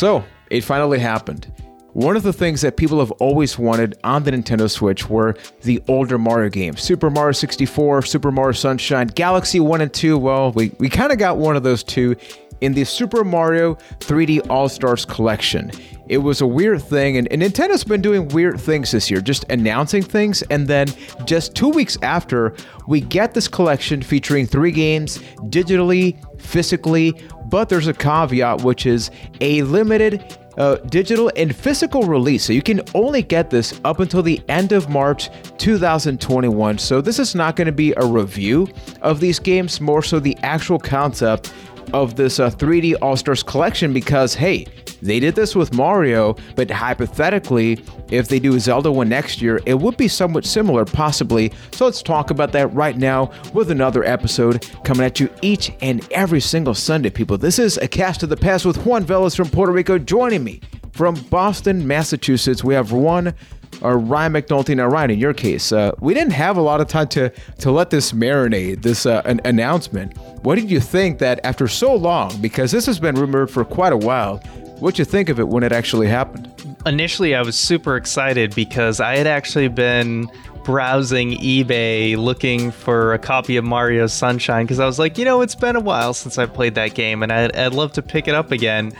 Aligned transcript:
So, 0.00 0.24
it 0.48 0.64
finally 0.64 0.98
happened. 0.98 1.52
One 1.92 2.16
of 2.16 2.22
the 2.22 2.32
things 2.32 2.62
that 2.62 2.78
people 2.78 3.00
have 3.00 3.10
always 3.20 3.58
wanted 3.58 3.98
on 4.02 4.22
the 4.22 4.30
Nintendo 4.30 4.70
Switch 4.70 5.10
were 5.10 5.36
the 5.60 5.82
older 5.88 6.16
Mario 6.16 6.48
games 6.48 6.80
Super 6.80 7.10
Mario 7.10 7.32
64, 7.32 8.00
Super 8.00 8.32
Mario 8.32 8.52
Sunshine, 8.52 9.08
Galaxy 9.08 9.60
1 9.60 9.82
and 9.82 9.92
2. 9.92 10.16
Well, 10.16 10.52
we, 10.52 10.72
we 10.78 10.88
kind 10.88 11.12
of 11.12 11.18
got 11.18 11.36
one 11.36 11.54
of 11.54 11.64
those 11.64 11.84
two 11.84 12.16
in 12.62 12.72
the 12.72 12.84
Super 12.84 13.24
Mario 13.24 13.74
3D 13.98 14.48
All 14.48 14.70
Stars 14.70 15.04
collection. 15.04 15.70
It 16.08 16.18
was 16.18 16.40
a 16.40 16.46
weird 16.46 16.82
thing, 16.82 17.18
and, 17.18 17.30
and, 17.30 17.42
Nintendo's 17.42 17.84
been 17.84 18.02
doing 18.02 18.26
weird 18.28 18.58
things 18.58 18.90
this 18.90 19.10
year, 19.10 19.20
just 19.20 19.44
announcing 19.50 20.02
things, 20.02 20.42
and 20.50 20.66
then 20.66 20.88
just 21.24 21.54
two 21.54 21.68
weeks 21.68 21.96
after, 22.02 22.54
we 22.88 23.00
get 23.00 23.32
this 23.32 23.46
collection 23.46 24.02
featuring 24.02 24.46
three 24.46 24.72
games 24.72 25.18
digitally, 25.50 26.16
physically, 26.40 27.14
but 27.50 27.68
there's 27.68 27.88
a 27.88 27.92
caveat, 27.92 28.62
which 28.62 28.86
is 28.86 29.10
a 29.40 29.62
limited 29.62 30.38
uh, 30.56 30.76
digital 30.76 31.30
and 31.36 31.54
physical 31.54 32.02
release. 32.02 32.44
So 32.44 32.52
you 32.52 32.62
can 32.62 32.80
only 32.94 33.22
get 33.22 33.50
this 33.50 33.80
up 33.84 34.00
until 34.00 34.22
the 34.22 34.40
end 34.48 34.72
of 34.72 34.88
March 34.88 35.30
2021. 35.58 36.78
So 36.78 37.00
this 37.00 37.18
is 37.18 37.34
not 37.34 37.56
going 37.56 37.66
to 37.66 37.72
be 37.72 37.92
a 37.96 38.04
review 38.04 38.68
of 39.02 39.20
these 39.20 39.38
games, 39.38 39.80
more 39.80 40.02
so 40.02 40.20
the 40.20 40.36
actual 40.38 40.78
concept 40.78 41.52
of 41.92 42.14
this 42.14 42.38
uh, 42.38 42.50
3D 42.50 42.96
All 43.02 43.16
Stars 43.16 43.42
collection 43.42 43.92
because, 43.92 44.34
hey, 44.34 44.66
they 45.02 45.20
did 45.20 45.34
this 45.34 45.54
with 45.54 45.72
Mario, 45.74 46.36
but 46.56 46.70
hypothetically, 46.70 47.82
if 48.10 48.28
they 48.28 48.38
do 48.38 48.58
Zelda 48.58 48.90
one 48.90 49.08
next 49.08 49.40
year, 49.40 49.60
it 49.66 49.74
would 49.74 49.96
be 49.96 50.08
somewhat 50.08 50.44
similar, 50.44 50.84
possibly. 50.84 51.52
So 51.72 51.84
let's 51.84 52.02
talk 52.02 52.30
about 52.30 52.52
that 52.52 52.72
right 52.74 52.96
now 52.96 53.30
with 53.54 53.70
another 53.70 54.04
episode 54.04 54.68
coming 54.84 55.06
at 55.06 55.20
you 55.20 55.28
each 55.42 55.72
and 55.80 56.06
every 56.12 56.40
single 56.40 56.74
Sunday, 56.74 57.10
people. 57.10 57.38
This 57.38 57.58
is 57.58 57.76
a 57.78 57.88
cast 57.88 58.22
of 58.22 58.28
the 58.28 58.36
past 58.36 58.64
with 58.66 58.84
Juan 58.84 59.04
Velas 59.04 59.36
from 59.36 59.48
Puerto 59.48 59.72
Rico 59.72 59.98
joining 59.98 60.44
me 60.44 60.60
from 60.92 61.14
Boston, 61.30 61.86
Massachusetts. 61.86 62.64
We 62.64 62.74
have 62.74 62.92
one 62.92 63.34
or 63.82 63.98
Ryan 63.98 64.32
McNulty. 64.32 64.76
Now, 64.76 64.86
Ryan, 64.86 65.12
in 65.12 65.18
your 65.18 65.32
case, 65.32 65.72
uh, 65.72 65.92
we 66.00 66.12
didn't 66.14 66.32
have 66.32 66.56
a 66.56 66.60
lot 66.60 66.80
of 66.80 66.88
time 66.88 67.08
to 67.08 67.30
to 67.60 67.70
let 67.70 67.90
this 67.90 68.12
marinate, 68.12 68.82
this 68.82 69.06
uh, 69.06 69.22
an 69.24 69.40
announcement. 69.44 70.16
What 70.42 70.56
did 70.56 70.70
you 70.70 70.80
think 70.80 71.18
that 71.18 71.40
after 71.44 71.68
so 71.68 71.94
long, 71.94 72.40
because 72.40 72.72
this 72.72 72.86
has 72.86 72.98
been 72.98 73.14
rumored 73.14 73.50
for 73.50 73.64
quite 73.64 73.92
a 73.92 73.96
while, 73.96 74.42
what'd 74.80 74.98
you 74.98 75.04
think 75.04 75.28
of 75.28 75.38
it 75.38 75.48
when 75.48 75.62
it 75.62 75.72
actually 75.72 76.08
happened? 76.08 76.50
Initially, 76.86 77.34
I 77.34 77.42
was 77.42 77.58
super 77.58 77.96
excited 77.96 78.54
because 78.54 79.00
I 79.00 79.16
had 79.16 79.26
actually 79.26 79.68
been 79.68 80.30
browsing 80.64 81.32
eBay 81.32 82.16
looking 82.16 82.70
for 82.70 83.14
a 83.14 83.18
copy 83.18 83.56
of 83.56 83.64
Mario 83.64 84.06
Sunshine 84.06 84.64
because 84.64 84.80
I 84.80 84.86
was 84.86 84.98
like, 84.98 85.18
you 85.18 85.24
know, 85.24 85.40
it's 85.42 85.54
been 85.54 85.76
a 85.76 85.80
while 85.80 86.14
since 86.14 86.38
I 86.38 86.46
played 86.46 86.74
that 86.74 86.94
game 86.94 87.22
and 87.22 87.32
I'd, 87.32 87.56
I'd 87.56 87.74
love 87.74 87.92
to 87.92 88.02
pick 88.02 88.28
it 88.28 88.34
up 88.34 88.50
again 88.52 88.92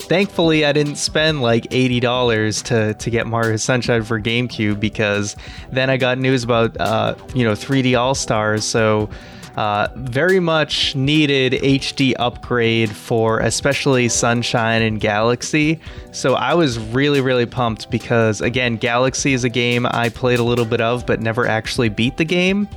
thankfully 0.00 0.64
I 0.64 0.72
didn't 0.72 0.96
spend 0.96 1.42
like 1.42 1.66
eighty 1.70 2.00
dollars 2.00 2.62
to 2.62 2.94
to 2.94 3.10
get 3.10 3.26
Mario 3.26 3.56
Sunshine 3.56 4.02
for 4.02 4.20
GameCube 4.20 4.78
because 4.78 5.36
then 5.70 5.90
I 5.90 5.96
got 5.96 6.18
news 6.18 6.44
about 6.44 6.76
uh, 6.80 7.14
you 7.34 7.44
know 7.44 7.52
3D 7.52 7.98
All 7.98 8.14
Stars. 8.14 8.64
So 8.64 9.08
uh, 9.56 9.88
very 9.94 10.38
much 10.38 10.94
needed 10.94 11.52
HD 11.52 12.14
upgrade 12.18 12.94
for 12.94 13.40
especially 13.40 14.08
Sunshine 14.08 14.82
and 14.82 15.00
Galaxy. 15.00 15.80
So 16.12 16.34
I 16.34 16.54
was 16.54 16.78
really 16.78 17.20
really 17.20 17.46
pumped 17.46 17.90
because 17.90 18.40
again 18.40 18.76
Galaxy 18.76 19.32
is 19.32 19.44
a 19.44 19.48
game 19.48 19.86
I 19.86 20.10
played 20.10 20.38
a 20.38 20.44
little 20.44 20.66
bit 20.66 20.80
of 20.80 21.06
but 21.06 21.20
never 21.20 21.46
actually 21.46 21.88
beat 21.88 22.16
the 22.16 22.24
game. 22.24 22.68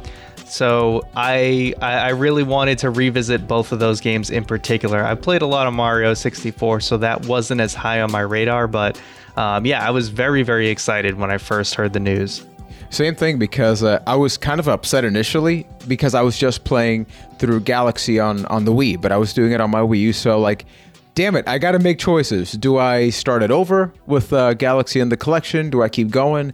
So 0.45 1.07
I 1.15 1.73
I 1.81 2.09
really 2.09 2.43
wanted 2.43 2.79
to 2.79 2.89
revisit 2.89 3.47
both 3.47 3.71
of 3.71 3.79
those 3.79 4.01
games 4.01 4.29
in 4.29 4.45
particular. 4.45 5.03
I 5.03 5.15
played 5.15 5.41
a 5.41 5.45
lot 5.45 5.67
of 5.67 5.73
Mario 5.73 6.13
64, 6.15 6.79
so 6.79 6.97
that 6.97 7.25
wasn't 7.27 7.61
as 7.61 7.75
high 7.75 8.01
on 8.01 8.11
my 8.11 8.21
radar. 8.21 8.67
But 8.67 8.99
um, 9.37 9.65
yeah, 9.65 9.85
I 9.85 9.91
was 9.91 10.09
very 10.09 10.41
very 10.41 10.69
excited 10.69 11.15
when 11.17 11.29
I 11.29 11.37
first 11.37 11.75
heard 11.75 11.93
the 11.93 11.99
news. 11.99 12.43
Same 12.89 13.15
thing 13.15 13.37
because 13.37 13.83
uh, 13.83 14.01
I 14.07 14.15
was 14.15 14.37
kind 14.37 14.59
of 14.59 14.67
upset 14.67 15.05
initially 15.05 15.67
because 15.87 16.15
I 16.15 16.21
was 16.21 16.37
just 16.37 16.63
playing 16.63 17.05
through 17.37 17.61
Galaxy 17.61 18.19
on 18.19 18.45
on 18.47 18.65
the 18.65 18.71
Wii, 18.71 18.99
but 18.99 19.11
I 19.11 19.17
was 19.17 19.33
doing 19.33 19.51
it 19.51 19.61
on 19.61 19.69
my 19.69 19.81
Wii 19.81 19.99
U. 19.99 20.13
So 20.13 20.39
like, 20.39 20.65
damn 21.13 21.35
it, 21.35 21.47
I 21.47 21.59
got 21.59 21.71
to 21.73 21.79
make 21.79 21.99
choices. 21.99 22.53
Do 22.53 22.77
I 22.77 23.09
start 23.11 23.43
it 23.43 23.51
over 23.51 23.93
with 24.07 24.33
uh, 24.33 24.55
Galaxy 24.55 24.99
in 24.99 25.09
the 25.09 25.17
collection? 25.17 25.69
Do 25.69 25.83
I 25.83 25.89
keep 25.89 26.09
going? 26.09 26.53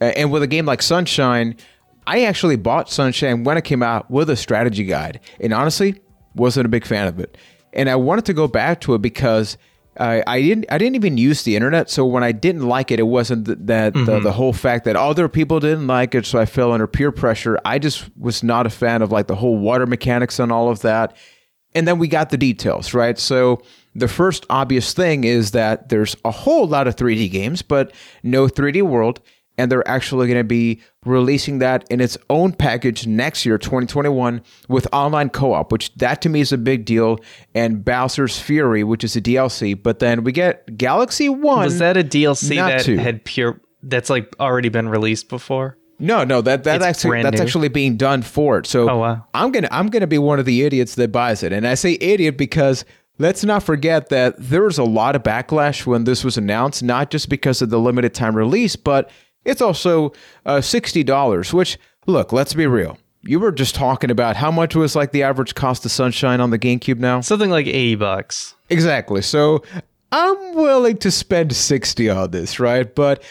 Uh, 0.00 0.12
and 0.16 0.30
with 0.30 0.42
a 0.42 0.46
game 0.46 0.66
like 0.66 0.82
Sunshine, 0.82 1.56
I 2.06 2.24
actually 2.24 2.56
bought 2.56 2.88
Sunshine 2.88 3.44
when 3.44 3.56
it 3.56 3.64
came 3.64 3.82
out 3.82 4.10
with 4.10 4.30
a 4.30 4.36
strategy 4.36 4.84
guide, 4.84 5.20
and 5.40 5.52
honestly, 5.52 6.00
wasn't 6.34 6.66
a 6.66 6.68
big 6.68 6.86
fan 6.86 7.08
of 7.08 7.18
it. 7.18 7.36
And 7.72 7.88
I 7.88 7.96
wanted 7.96 8.24
to 8.26 8.34
go 8.34 8.46
back 8.46 8.80
to 8.82 8.94
it 8.94 9.02
because 9.02 9.56
I, 9.98 10.22
I 10.26 10.40
didn't 10.40 10.66
I 10.70 10.78
didn't 10.78 10.96
even 10.96 11.18
use 11.18 11.42
the 11.42 11.54
internet. 11.54 11.90
So 11.90 12.06
when 12.06 12.24
I 12.24 12.32
didn't 12.32 12.66
like 12.66 12.90
it, 12.90 12.98
it 12.98 13.04
wasn't 13.04 13.46
th- 13.46 13.58
that 13.62 13.92
mm-hmm. 13.92 14.06
the, 14.06 14.20
the 14.20 14.32
whole 14.32 14.52
fact 14.52 14.84
that 14.86 14.96
other 14.96 15.28
people 15.28 15.60
didn't 15.60 15.86
like 15.86 16.14
it, 16.14 16.24
so 16.24 16.38
I 16.38 16.46
fell 16.46 16.72
under 16.72 16.86
peer 16.86 17.12
pressure. 17.12 17.58
I 17.64 17.78
just 17.78 18.10
was 18.16 18.42
not 18.42 18.66
a 18.66 18.70
fan 18.70 19.02
of 19.02 19.12
like 19.12 19.26
the 19.26 19.36
whole 19.36 19.58
water 19.58 19.86
mechanics 19.86 20.38
and 20.38 20.50
all 20.50 20.70
of 20.70 20.80
that. 20.80 21.16
And 21.74 21.88
then 21.88 21.98
we 21.98 22.08
got 22.08 22.30
the 22.30 22.36
details, 22.36 22.92
right? 22.94 23.18
So 23.18 23.62
the 23.94 24.08
first 24.08 24.46
obvious 24.50 24.92
thing 24.92 25.24
is 25.24 25.52
that 25.52 25.88
there's 25.88 26.16
a 26.24 26.30
whole 26.30 26.66
lot 26.66 26.86
of 26.86 26.96
3D 26.96 27.30
games, 27.30 27.62
but 27.62 27.92
no 28.22 28.46
3D 28.46 28.82
world 28.82 29.20
and 29.58 29.70
they're 29.70 29.86
actually 29.86 30.26
going 30.26 30.40
to 30.40 30.44
be 30.44 30.80
releasing 31.04 31.58
that 31.58 31.84
in 31.90 32.00
its 32.00 32.16
own 32.30 32.52
package 32.52 33.06
next 33.06 33.44
year 33.44 33.58
2021 33.58 34.40
with 34.68 34.86
online 34.92 35.28
co-op 35.28 35.72
which 35.72 35.92
that 35.96 36.22
to 36.22 36.28
me 36.28 36.40
is 36.40 36.52
a 36.52 36.58
big 36.58 36.84
deal 36.84 37.18
and 37.54 37.84
bowser's 37.84 38.38
fury 38.38 38.84
which 38.84 39.02
is 39.02 39.16
a 39.16 39.20
dlc 39.20 39.82
but 39.82 39.98
then 39.98 40.22
we 40.22 40.30
get 40.30 40.76
galaxy 40.78 41.28
1 41.28 41.64
was 41.64 41.78
that 41.78 41.96
a 41.96 42.04
dlc 42.04 42.48
that 42.54 42.84
two. 42.84 42.96
had 42.96 43.24
pure 43.24 43.60
that's 43.82 44.10
like 44.10 44.34
already 44.38 44.68
been 44.68 44.88
released 44.88 45.28
before 45.28 45.76
no, 45.98 46.24
no, 46.24 46.40
that 46.40 46.64
that 46.64 46.82
actually 46.82 47.22
that's 47.22 47.38
new. 47.38 47.44
actually 47.44 47.68
being 47.68 47.96
done 47.96 48.22
for 48.22 48.58
it. 48.58 48.66
So 48.66 48.90
oh, 48.90 48.98
wow. 48.98 49.24
I'm 49.34 49.52
gonna 49.52 49.68
I'm 49.70 49.86
gonna 49.86 50.08
be 50.08 50.18
one 50.18 50.40
of 50.40 50.46
the 50.46 50.62
idiots 50.64 50.96
that 50.96 51.12
buys 51.12 51.44
it, 51.44 51.52
and 51.52 51.64
I 51.64 51.74
say 51.74 51.96
idiot 52.00 52.36
because 52.36 52.84
Let's 53.18 53.44
not 53.44 53.62
forget 53.62 54.08
that 54.08 54.34
there 54.38 54.62
was 54.62 54.78
a 54.78 54.84
lot 54.84 55.14
of 55.14 55.22
backlash 55.22 55.86
when 55.86 56.04
this 56.04 56.24
was 56.24 56.38
announced, 56.38 56.82
not 56.82 57.10
just 57.10 57.28
because 57.28 57.60
of 57.60 57.70
the 57.70 57.78
limited 57.78 58.14
time 58.14 58.34
release, 58.34 58.74
but 58.74 59.10
it's 59.44 59.60
also 59.60 60.12
uh, 60.46 60.58
$60, 60.58 61.52
which, 61.52 61.78
look, 62.06 62.32
let's 62.32 62.54
be 62.54 62.66
real. 62.66 62.98
You 63.22 63.38
were 63.38 63.52
just 63.52 63.74
talking 63.74 64.10
about 64.10 64.36
how 64.36 64.50
much 64.50 64.74
was 64.74 64.96
like 64.96 65.12
the 65.12 65.22
average 65.22 65.54
cost 65.54 65.84
of 65.84 65.92
Sunshine 65.92 66.40
on 66.40 66.50
the 66.50 66.58
GameCube 66.58 66.98
now? 66.98 67.20
Something 67.20 67.50
like 67.50 67.66
80 67.66 67.94
bucks. 67.96 68.54
Exactly. 68.68 69.22
So 69.22 69.62
I'm 70.10 70.54
willing 70.54 70.96
to 70.98 71.10
spend 71.10 71.54
60 71.54 72.10
on 72.10 72.30
this, 72.32 72.58
right? 72.58 72.92
But 72.92 73.22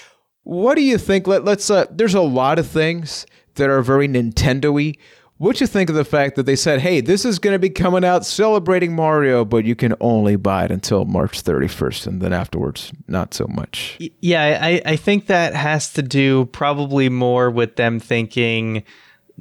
what 0.44 0.76
do 0.76 0.82
you 0.82 0.98
think? 0.98 1.28
Let, 1.28 1.44
let's, 1.44 1.70
uh, 1.70 1.86
there's 1.92 2.14
a 2.14 2.22
lot 2.22 2.58
of 2.58 2.68
things 2.68 3.26
that 3.56 3.70
are 3.70 3.82
very 3.82 4.08
Nintendo 4.08 4.74
y 4.74 4.94
what 5.42 5.56
do 5.56 5.64
you 5.64 5.68
think 5.68 5.90
of 5.90 5.96
the 5.96 6.06
fact 6.06 6.36
that 6.36 6.46
they 6.46 6.56
said, 6.56 6.82
"Hey, 6.82 7.02
this 7.02 7.26
is 7.26 7.40
going 7.40 7.56
to 7.56 7.60
be 7.60 7.72
coming 7.72 8.06
out 8.06 8.28
celebrating 8.28 8.96
Mario, 8.96 9.44
but 9.44 9.66
you 9.66 9.76
can 9.76 9.96
only 10.00 10.36
buy 10.36 10.66
it 10.66 10.72
until 10.72 11.04
March 11.06 11.42
31st, 11.42 12.06
and 12.06 12.22
then 12.22 12.32
afterwards, 12.32 12.92
not 13.08 13.34
so 13.34 13.48
much." 13.48 13.98
Yeah, 14.20 14.60
I, 14.62 14.84
I 14.86 14.96
think 14.96 15.26
that 15.26 15.56
has 15.56 15.94
to 15.94 16.04
do 16.04 16.46
probably 16.46 17.10
more 17.10 17.50
with 17.50 17.76
them 17.76 18.00
thinking 18.00 18.84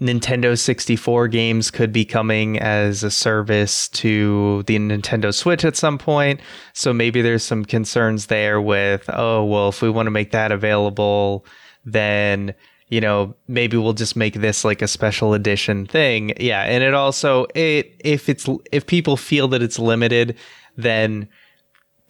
Nintendo 0.01 0.59
64 0.59 1.29
games 1.29 1.71
could 1.71 1.93
be 1.93 2.07
coming 2.07 2.59
as 2.59 3.03
a 3.03 3.11
service 3.11 3.87
to 3.91 4.63
the 4.63 4.79
Nintendo 4.79 5.35
Switch 5.35 5.67
at 5.67 5.77
some 5.77 5.99
point. 5.99 6.41
So 6.73 6.95
maybe 6.95 7.21
there's 7.21 7.45
some 7.45 7.67
concerns 7.67 8.27
there 8.27 8.59
with, 8.59 9.05
oh, 9.13 9.45
well, 9.45 9.69
if 9.69 9.83
we 9.83 9.91
want 9.91 10.07
to 10.07 10.11
make 10.11 10.31
that 10.31 10.51
available, 10.51 11.45
then 11.85 12.55
you 12.91 13.01
know, 13.01 13.35
maybe 13.47 13.77
we'll 13.77 13.93
just 13.93 14.17
make 14.17 14.35
this 14.35 14.65
like 14.65 14.83
a 14.83 14.89
special 14.89 15.33
edition 15.33 15.87
thing. 15.87 16.35
Yeah, 16.39 16.63
and 16.65 16.83
it 16.83 16.93
also 16.93 17.47
it 17.55 17.95
if 18.01 18.29
it's 18.29 18.49
if 18.73 18.87
people 18.87 19.17
feel 19.17 19.49
that 19.49 19.63
it's 19.63 19.79
limited, 19.79 20.37
then 20.77 21.29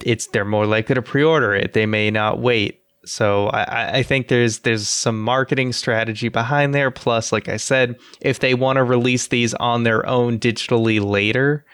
it's 0.04 0.26
they're 0.28 0.46
more 0.46 0.66
likely 0.66 0.94
to 0.94 1.02
pre-order 1.02 1.54
it. 1.54 1.74
They 1.74 1.84
may 1.84 2.10
not 2.10 2.40
wait. 2.40 2.82
So 3.04 3.48
I, 3.48 3.98
I 3.98 4.02
think 4.02 4.28
there's 4.28 4.60
there's 4.60 4.88
some 4.88 5.22
marketing 5.22 5.74
strategy 5.74 6.28
behind 6.28 6.74
there. 6.74 6.90
Plus, 6.90 7.30
like 7.30 7.48
I 7.48 7.58
said, 7.58 7.96
if 8.22 8.40
they 8.40 8.54
want 8.54 8.78
to 8.78 8.84
release 8.84 9.28
these 9.28 9.52
on 9.54 9.84
their 9.84 10.06
own 10.06 10.38
digitally 10.38 11.02
later, 11.02 11.64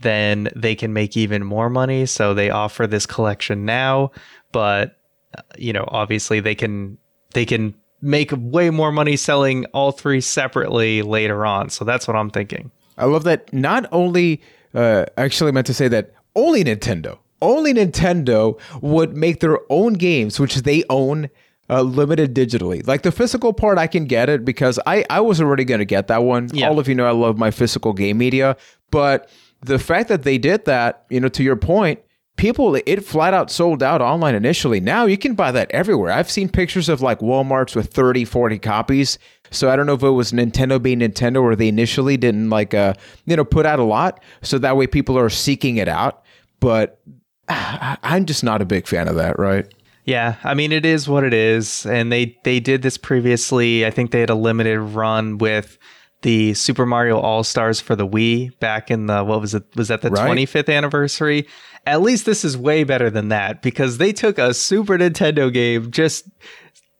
then 0.00 0.50
they 0.54 0.76
can 0.76 0.92
make 0.92 1.16
even 1.16 1.44
more 1.44 1.68
money. 1.68 2.06
So 2.06 2.32
they 2.32 2.50
offer 2.50 2.86
this 2.86 3.06
collection 3.06 3.64
now, 3.64 4.12
but 4.52 4.98
uh, 5.36 5.42
you 5.58 5.72
know, 5.72 5.84
obviously 5.88 6.38
they 6.38 6.54
can 6.54 6.98
they 7.34 7.44
can 7.44 7.74
make 8.02 8.32
way 8.36 8.68
more 8.68 8.92
money 8.92 9.16
selling 9.16 9.64
all 9.66 9.92
three 9.92 10.20
separately 10.20 11.02
later 11.02 11.46
on. 11.46 11.70
So 11.70 11.84
that's 11.84 12.06
what 12.06 12.16
I'm 12.16 12.30
thinking. 12.30 12.70
I 12.98 13.06
love 13.06 13.24
that. 13.24 13.52
Not 13.52 13.86
only, 13.92 14.42
uh, 14.74 15.06
actually 15.16 15.52
meant 15.52 15.66
to 15.68 15.74
say 15.74 15.88
that 15.88 16.12
only 16.34 16.64
Nintendo, 16.64 17.18
only 17.40 17.72
Nintendo 17.72 18.58
would 18.82 19.16
make 19.16 19.40
their 19.40 19.58
own 19.70 19.94
games, 19.94 20.38
which 20.38 20.56
they 20.56 20.84
own. 20.90 21.30
Uh, 21.70 21.80
limited 21.80 22.34
digitally. 22.34 22.86
Like 22.86 23.00
the 23.00 23.12
physical 23.12 23.54
part, 23.54 23.78
I 23.78 23.86
can 23.86 24.04
get 24.04 24.28
it 24.28 24.44
because 24.44 24.78
I, 24.84 25.06
I 25.08 25.20
was 25.20 25.40
already 25.40 25.64
going 25.64 25.78
to 25.78 25.86
get 25.86 26.08
that 26.08 26.22
one. 26.22 26.50
Yeah. 26.52 26.68
All 26.68 26.78
of 26.78 26.86
you 26.86 26.94
know 26.94 27.06
I 27.06 27.12
love 27.12 27.38
my 27.38 27.50
physical 27.50 27.94
game 27.94 28.18
media. 28.18 28.58
But 28.90 29.30
the 29.62 29.78
fact 29.78 30.08
that 30.08 30.24
they 30.24 30.36
did 30.36 30.66
that, 30.66 31.06
you 31.08 31.18
know, 31.18 31.28
to 31.28 31.42
your 31.42 31.56
point, 31.56 32.00
people 32.36 32.76
it 32.86 33.04
flat 33.04 33.34
out 33.34 33.50
sold 33.50 33.82
out 33.82 34.00
online 34.00 34.34
initially. 34.34 34.80
Now 34.80 35.06
you 35.06 35.18
can 35.18 35.34
buy 35.34 35.52
that 35.52 35.70
everywhere. 35.70 36.12
I've 36.12 36.30
seen 36.30 36.48
pictures 36.48 36.88
of 36.88 37.00
like 37.00 37.20
walmarts 37.20 37.76
with 37.76 37.92
30 37.92 38.24
40 38.24 38.58
copies. 38.58 39.18
So 39.50 39.70
i 39.70 39.76
don't 39.76 39.86
know 39.86 39.94
if 39.94 40.02
it 40.02 40.10
was 40.10 40.32
nintendo 40.32 40.82
being 40.82 41.00
nintendo 41.00 41.42
or 41.42 41.54
they 41.54 41.68
initially 41.68 42.16
didn't 42.16 42.48
like 42.48 42.72
uh 42.72 42.94
you 43.26 43.36
know 43.36 43.44
put 43.44 43.66
out 43.66 43.78
a 43.78 43.84
lot. 43.84 44.22
So 44.42 44.58
that 44.58 44.76
way 44.76 44.86
people 44.86 45.18
are 45.18 45.30
seeking 45.30 45.76
it 45.76 45.88
out. 45.88 46.22
But 46.60 47.00
i'm 47.48 48.26
just 48.26 48.44
not 48.44 48.62
a 48.62 48.66
big 48.66 48.86
fan 48.86 49.08
of 49.08 49.16
that 49.16 49.38
right? 49.38 49.72
Yeah, 50.04 50.36
I 50.42 50.54
mean 50.54 50.72
it 50.72 50.84
is 50.84 51.08
what 51.08 51.22
it 51.22 51.32
is, 51.32 51.86
and 51.86 52.10
they 52.10 52.36
they 52.42 52.58
did 52.58 52.82
this 52.82 52.98
previously. 52.98 53.86
I 53.86 53.90
think 53.90 54.10
they 54.10 54.18
had 54.18 54.30
a 54.30 54.34
limited 54.34 54.80
run 54.80 55.38
with 55.38 55.78
the 56.22 56.54
Super 56.54 56.86
Mario 56.86 57.18
All 57.18 57.44
Stars 57.44 57.80
for 57.80 57.94
the 57.94 58.06
Wii 58.06 58.58
back 58.58 58.90
in 58.90 59.06
the 59.06 59.22
what 59.24 59.40
was 59.40 59.54
it? 59.54 59.64
Was 59.76 59.88
that 59.88 60.02
the 60.02 60.10
twenty 60.10 60.46
fifth 60.46 60.68
anniversary? 60.68 61.46
At 61.84 62.00
least 62.00 62.26
this 62.26 62.44
is 62.44 62.56
way 62.56 62.84
better 62.84 63.10
than 63.10 63.28
that 63.28 63.60
because 63.60 63.98
they 63.98 64.12
took 64.12 64.38
a 64.38 64.54
Super 64.54 64.96
Nintendo 64.96 65.52
game, 65.52 65.90
just 65.90 66.28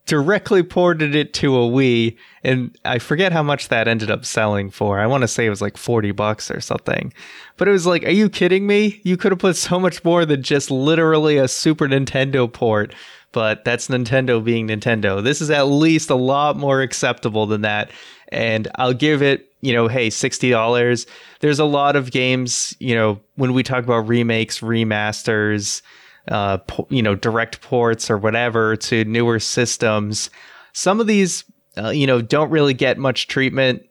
directly 0.07 0.63
ported 0.63 1.15
it 1.15 1.33
to 1.35 1.57
a 1.57 1.69
Wii, 1.69 2.17
and 2.43 2.77
I 2.85 2.99
forget 2.99 3.33
how 3.33 3.43
much 3.43 3.69
that 3.69 3.87
ended 3.87 4.11
up 4.11 4.25
selling 4.25 4.71
for. 4.71 4.99
I 4.99 5.07
want 5.07 5.23
to 5.23 5.29
say 5.29 5.47
it 5.47 5.51
was 5.51 5.63
like 5.63 5.77
40 5.77 6.11
bucks 6.13 6.51
or 6.51 6.61
something. 6.61 7.13
But 7.57 7.69
it 7.69 7.73
was 7.73 7.87
like, 7.87 8.05
are 8.05 8.11
you 8.11 8.29
kidding 8.29 8.67
me? 8.67 9.01
You 9.05 9.17
could 9.17 9.33
have 9.33 9.39
put 9.39 9.57
so 9.57 9.79
much 9.79 10.05
more 10.05 10.25
than 10.25 10.43
just 10.43 10.71
literally 10.71 11.39
a 11.39 11.47
Super 11.47 11.87
Nintendo 11.87 12.53
port. 12.53 12.95
But 13.31 13.65
that's 13.65 13.89
Nintendo 13.89 14.45
being 14.45 14.69
Nintendo. 14.69 15.23
This 15.23 15.41
is 15.41 15.51
at 15.51 15.63
least 15.63 16.11
a 16.11 16.15
lot 16.15 16.57
more 16.57 16.83
acceptable 16.83 17.47
than 17.47 17.63
that. 17.63 17.91
And 18.33 18.69
I'll 18.77 18.95
give 18.95 19.23
it, 19.23 19.49
you 19.61 19.73
know, 19.73 19.89
hey, 19.89 20.09
$60. 20.09 21.07
There's 21.41 21.59
a 21.59 21.65
lot 21.65 21.97
of 21.97 22.11
games, 22.11 22.75
you 22.81 22.95
know, 22.95 23.21
when 23.37 23.53
we 23.53 23.63
talk 23.63 23.85
about 23.85 24.09
remakes, 24.09 24.61
remasters, 24.61 25.83
uh, 26.29 26.59
you 26.89 27.03
know, 27.03 27.15
direct 27.15 27.61
ports 27.61 28.11
or 28.11 28.17
whatever 28.17 28.77
to 28.77 29.05
newer 29.05 29.39
systems. 29.39 30.31
Some 30.73 31.01
of 31.01 31.07
these, 31.07 31.45
uh, 31.77 31.91
you 31.91 32.07
know, 32.07 32.23
don't 32.23 32.51
really 32.51 32.75
get 32.75 32.99
much 32.99 33.29
treatment, 33.29 33.83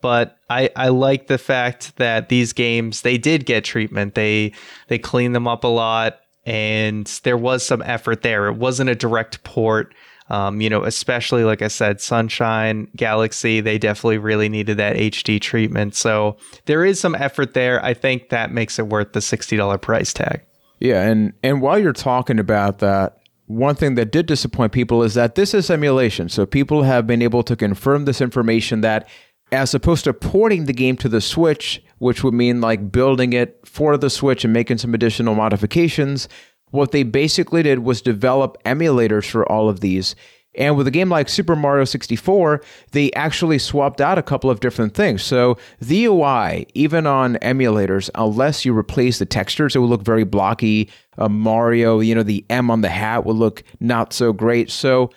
but 0.00 0.36
I, 0.50 0.70
I 0.76 0.88
like 0.88 1.26
the 1.26 1.38
fact 1.38 1.96
that 1.96 2.28
these 2.28 2.52
games 2.52 3.02
they 3.02 3.16
did 3.18 3.46
get 3.46 3.64
treatment. 3.64 4.14
They 4.14 4.52
they 4.88 4.98
cleaned 4.98 5.34
them 5.34 5.48
up 5.48 5.64
a 5.64 5.68
lot, 5.68 6.20
and 6.44 7.06
there 7.24 7.36
was 7.36 7.64
some 7.64 7.82
effort 7.82 8.22
there. 8.22 8.48
It 8.48 8.56
wasn't 8.56 8.90
a 8.90 8.94
direct 8.94 9.44
port. 9.44 9.94
Um, 10.30 10.60
you 10.60 10.68
know, 10.68 10.84
especially 10.84 11.44
like 11.44 11.62
I 11.62 11.68
said, 11.68 12.00
Sunshine, 12.00 12.88
Galaxy, 12.94 13.60
they 13.60 13.78
definitely 13.78 14.18
really 14.18 14.48
needed 14.48 14.76
that 14.76 14.96
HD 14.96 15.40
treatment. 15.40 15.94
So 15.94 16.36
there 16.66 16.84
is 16.84 17.00
some 17.00 17.14
effort 17.14 17.54
there. 17.54 17.82
I 17.84 17.94
think 17.94 18.28
that 18.28 18.52
makes 18.52 18.78
it 18.78 18.88
worth 18.88 19.12
the 19.12 19.20
$60 19.20 19.80
price 19.80 20.12
tag. 20.12 20.42
Yeah, 20.80 21.02
and 21.02 21.32
and 21.42 21.60
while 21.60 21.78
you're 21.78 21.92
talking 21.92 22.38
about 22.38 22.78
that, 22.78 23.18
one 23.46 23.74
thing 23.74 23.94
that 23.96 24.12
did 24.12 24.26
disappoint 24.26 24.72
people 24.72 25.02
is 25.02 25.14
that 25.14 25.34
this 25.34 25.54
is 25.54 25.70
emulation. 25.70 26.28
So 26.28 26.46
people 26.46 26.82
have 26.82 27.06
been 27.06 27.22
able 27.22 27.42
to 27.44 27.56
confirm 27.56 28.04
this 28.04 28.20
information 28.20 28.82
that 28.82 29.08
as 29.50 29.74
opposed 29.74 30.04
to 30.04 30.12
porting 30.12 30.66
the 30.66 30.72
game 30.72 30.96
to 30.98 31.08
the 31.08 31.20
Switch, 31.20 31.82
which 31.98 32.22
would 32.22 32.34
mean 32.34 32.60
like 32.60 32.92
building 32.92 33.32
it 33.32 33.58
for 33.64 33.96
the 33.96 34.10
Switch 34.10 34.44
and 34.44 34.52
making 34.52 34.78
some 34.78 34.94
additional 34.94 35.34
modifications, 35.34 36.28
what 36.70 36.92
they 36.92 37.02
basically 37.02 37.62
did 37.62 37.80
was 37.80 38.02
develop 38.02 38.56
emulators 38.64 39.28
for 39.30 39.50
all 39.50 39.68
of 39.68 39.80
these. 39.80 40.14
And 40.54 40.76
with 40.76 40.88
a 40.88 40.90
game 40.90 41.08
like 41.08 41.28
Super 41.28 41.54
Mario 41.54 41.84
64, 41.84 42.60
they 42.90 43.12
actually 43.12 43.58
swapped 43.58 44.00
out 44.00 44.18
a 44.18 44.22
couple 44.22 44.50
of 44.50 44.58
different 44.60 44.92
things. 44.94 45.22
So 45.22 45.56
the 45.78 46.06
UI, 46.06 46.66
even 46.74 47.06
on 47.06 47.36
emulators, 47.36 48.10
unless 48.16 48.64
you 48.64 48.76
replace 48.76 49.20
the 49.20 49.26
textures, 49.26 49.76
it 49.76 49.78
will 49.78 49.88
look 49.88 50.02
very 50.02 50.24
blocky. 50.24 50.90
Uh, 51.16 51.28
Mario, 51.28 52.00
you 52.00 52.14
know, 52.14 52.24
the 52.24 52.44
M 52.50 52.70
on 52.70 52.80
the 52.80 52.88
hat 52.88 53.24
will 53.24 53.36
look 53.36 53.62
not 53.78 54.12
so 54.12 54.32
great. 54.32 54.70
So 54.70 55.10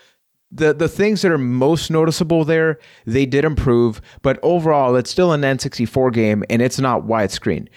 the 0.51 0.73
the 0.73 0.89
things 0.89 1.21
that 1.21 1.31
are 1.31 1.37
most 1.37 1.89
noticeable 1.89 2.43
there, 2.43 2.77
they 3.05 3.25
did 3.25 3.45
improve, 3.45 4.01
but 4.21 4.37
overall, 4.43 4.95
it's 4.95 5.09
still 5.09 5.31
an 5.31 5.41
N64 5.41 6.13
game 6.13 6.43
and 6.49 6.61
it's 6.61 6.79
not 6.79 7.03
widescreen. 7.03 7.67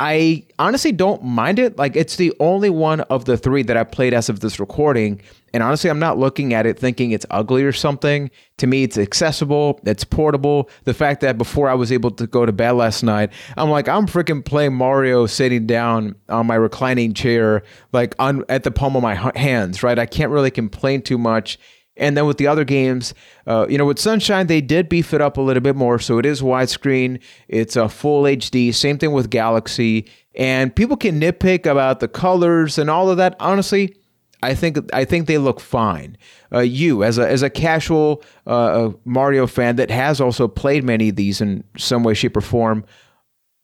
I 0.00 0.44
honestly 0.60 0.92
don't 0.92 1.24
mind 1.24 1.58
it. 1.58 1.76
Like 1.76 1.96
it's 1.96 2.16
the 2.16 2.32
only 2.38 2.70
one 2.70 3.00
of 3.02 3.24
the 3.24 3.36
three 3.36 3.62
that 3.64 3.76
I 3.76 3.82
played 3.82 4.14
as 4.14 4.28
of 4.28 4.40
this 4.40 4.60
recording. 4.60 5.20
And 5.52 5.62
honestly, 5.62 5.90
I'm 5.90 5.98
not 5.98 6.18
looking 6.18 6.54
at 6.54 6.66
it 6.66 6.78
thinking 6.78 7.10
it's 7.10 7.26
ugly 7.30 7.64
or 7.64 7.72
something. 7.72 8.30
To 8.58 8.66
me, 8.66 8.84
it's 8.84 8.98
accessible, 8.98 9.80
it's 9.84 10.04
portable. 10.04 10.70
The 10.84 10.94
fact 10.94 11.20
that 11.22 11.36
before 11.36 11.68
I 11.68 11.74
was 11.74 11.90
able 11.90 12.10
to 12.12 12.26
go 12.26 12.46
to 12.46 12.52
bed 12.52 12.72
last 12.72 13.02
night, 13.02 13.32
I'm 13.56 13.70
like, 13.70 13.88
I'm 13.88 14.06
freaking 14.06 14.44
playing 14.44 14.74
Mario 14.74 15.26
sitting 15.26 15.66
down 15.66 16.14
on 16.28 16.46
my 16.46 16.54
reclining 16.54 17.12
chair, 17.14 17.62
like 17.92 18.14
on 18.18 18.44
at 18.48 18.62
the 18.62 18.70
palm 18.70 18.94
of 18.94 19.02
my 19.02 19.14
hands, 19.36 19.82
right? 19.82 19.98
I 19.98 20.06
can't 20.06 20.30
really 20.30 20.50
complain 20.50 21.02
too 21.02 21.18
much. 21.18 21.58
And 21.98 22.16
then 22.16 22.26
with 22.26 22.38
the 22.38 22.46
other 22.46 22.64
games, 22.64 23.12
uh, 23.46 23.66
you 23.68 23.76
know, 23.76 23.86
with 23.86 23.98
Sunshine, 23.98 24.46
they 24.46 24.60
did 24.60 24.88
beef 24.88 25.12
it 25.12 25.20
up 25.20 25.36
a 25.36 25.40
little 25.40 25.62
bit 25.62 25.76
more. 25.76 25.98
So 25.98 26.18
it 26.18 26.26
is 26.26 26.40
widescreen, 26.40 27.20
it's 27.48 27.76
a 27.76 27.88
full 27.88 28.22
HD. 28.24 28.74
Same 28.74 28.98
thing 28.98 29.12
with 29.12 29.30
Galaxy. 29.30 30.08
And 30.34 30.74
people 30.74 30.96
can 30.96 31.20
nitpick 31.20 31.66
about 31.66 32.00
the 32.00 32.08
colors 32.08 32.78
and 32.78 32.88
all 32.88 33.10
of 33.10 33.16
that. 33.16 33.34
Honestly, 33.40 33.96
I 34.42 34.54
think 34.54 34.78
I 34.94 35.04
think 35.04 35.26
they 35.26 35.38
look 35.38 35.58
fine. 35.58 36.16
Uh, 36.52 36.60
you, 36.60 37.02
as 37.02 37.18
a 37.18 37.28
as 37.28 37.42
a 37.42 37.50
casual 37.50 38.22
uh, 38.46 38.90
Mario 39.04 39.46
fan 39.46 39.76
that 39.76 39.90
has 39.90 40.20
also 40.20 40.46
played 40.46 40.84
many 40.84 41.08
of 41.08 41.16
these 41.16 41.40
in 41.40 41.64
some 41.76 42.04
way, 42.04 42.14
shape, 42.14 42.36
or 42.36 42.40
form, 42.40 42.84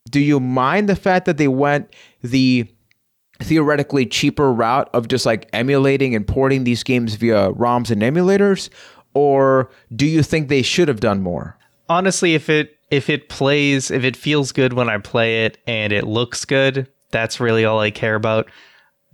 do 0.09 0.19
you 0.19 0.39
mind 0.39 0.89
the 0.89 0.95
fact 0.95 1.25
that 1.25 1.37
they 1.37 1.47
went 1.47 1.93
the 2.21 2.67
theoretically 3.41 4.05
cheaper 4.05 4.51
route 4.51 4.89
of 4.93 5.07
just 5.07 5.25
like 5.25 5.49
emulating 5.53 6.15
and 6.15 6.27
porting 6.27 6.63
these 6.63 6.83
games 6.83 7.15
via 7.15 7.51
ROMs 7.51 7.91
and 7.91 8.01
emulators, 8.01 8.69
or 9.13 9.69
do 9.95 10.05
you 10.05 10.23
think 10.23 10.47
they 10.47 10.61
should 10.61 10.87
have 10.87 10.99
done 10.99 11.21
more? 11.21 11.57
Honestly, 11.89 12.35
if 12.35 12.49
it 12.49 12.77
if 12.91 13.09
it 13.09 13.29
plays, 13.29 13.91
if 13.91 14.03
it 14.03 14.15
feels 14.15 14.51
good 14.51 14.73
when 14.73 14.89
I 14.89 14.97
play 14.99 15.45
it 15.45 15.57
and 15.67 15.91
it 15.91 16.05
looks 16.05 16.45
good, 16.45 16.87
that's 17.11 17.39
really 17.39 17.65
all 17.65 17.79
I 17.79 17.91
care 17.91 18.15
about. 18.15 18.49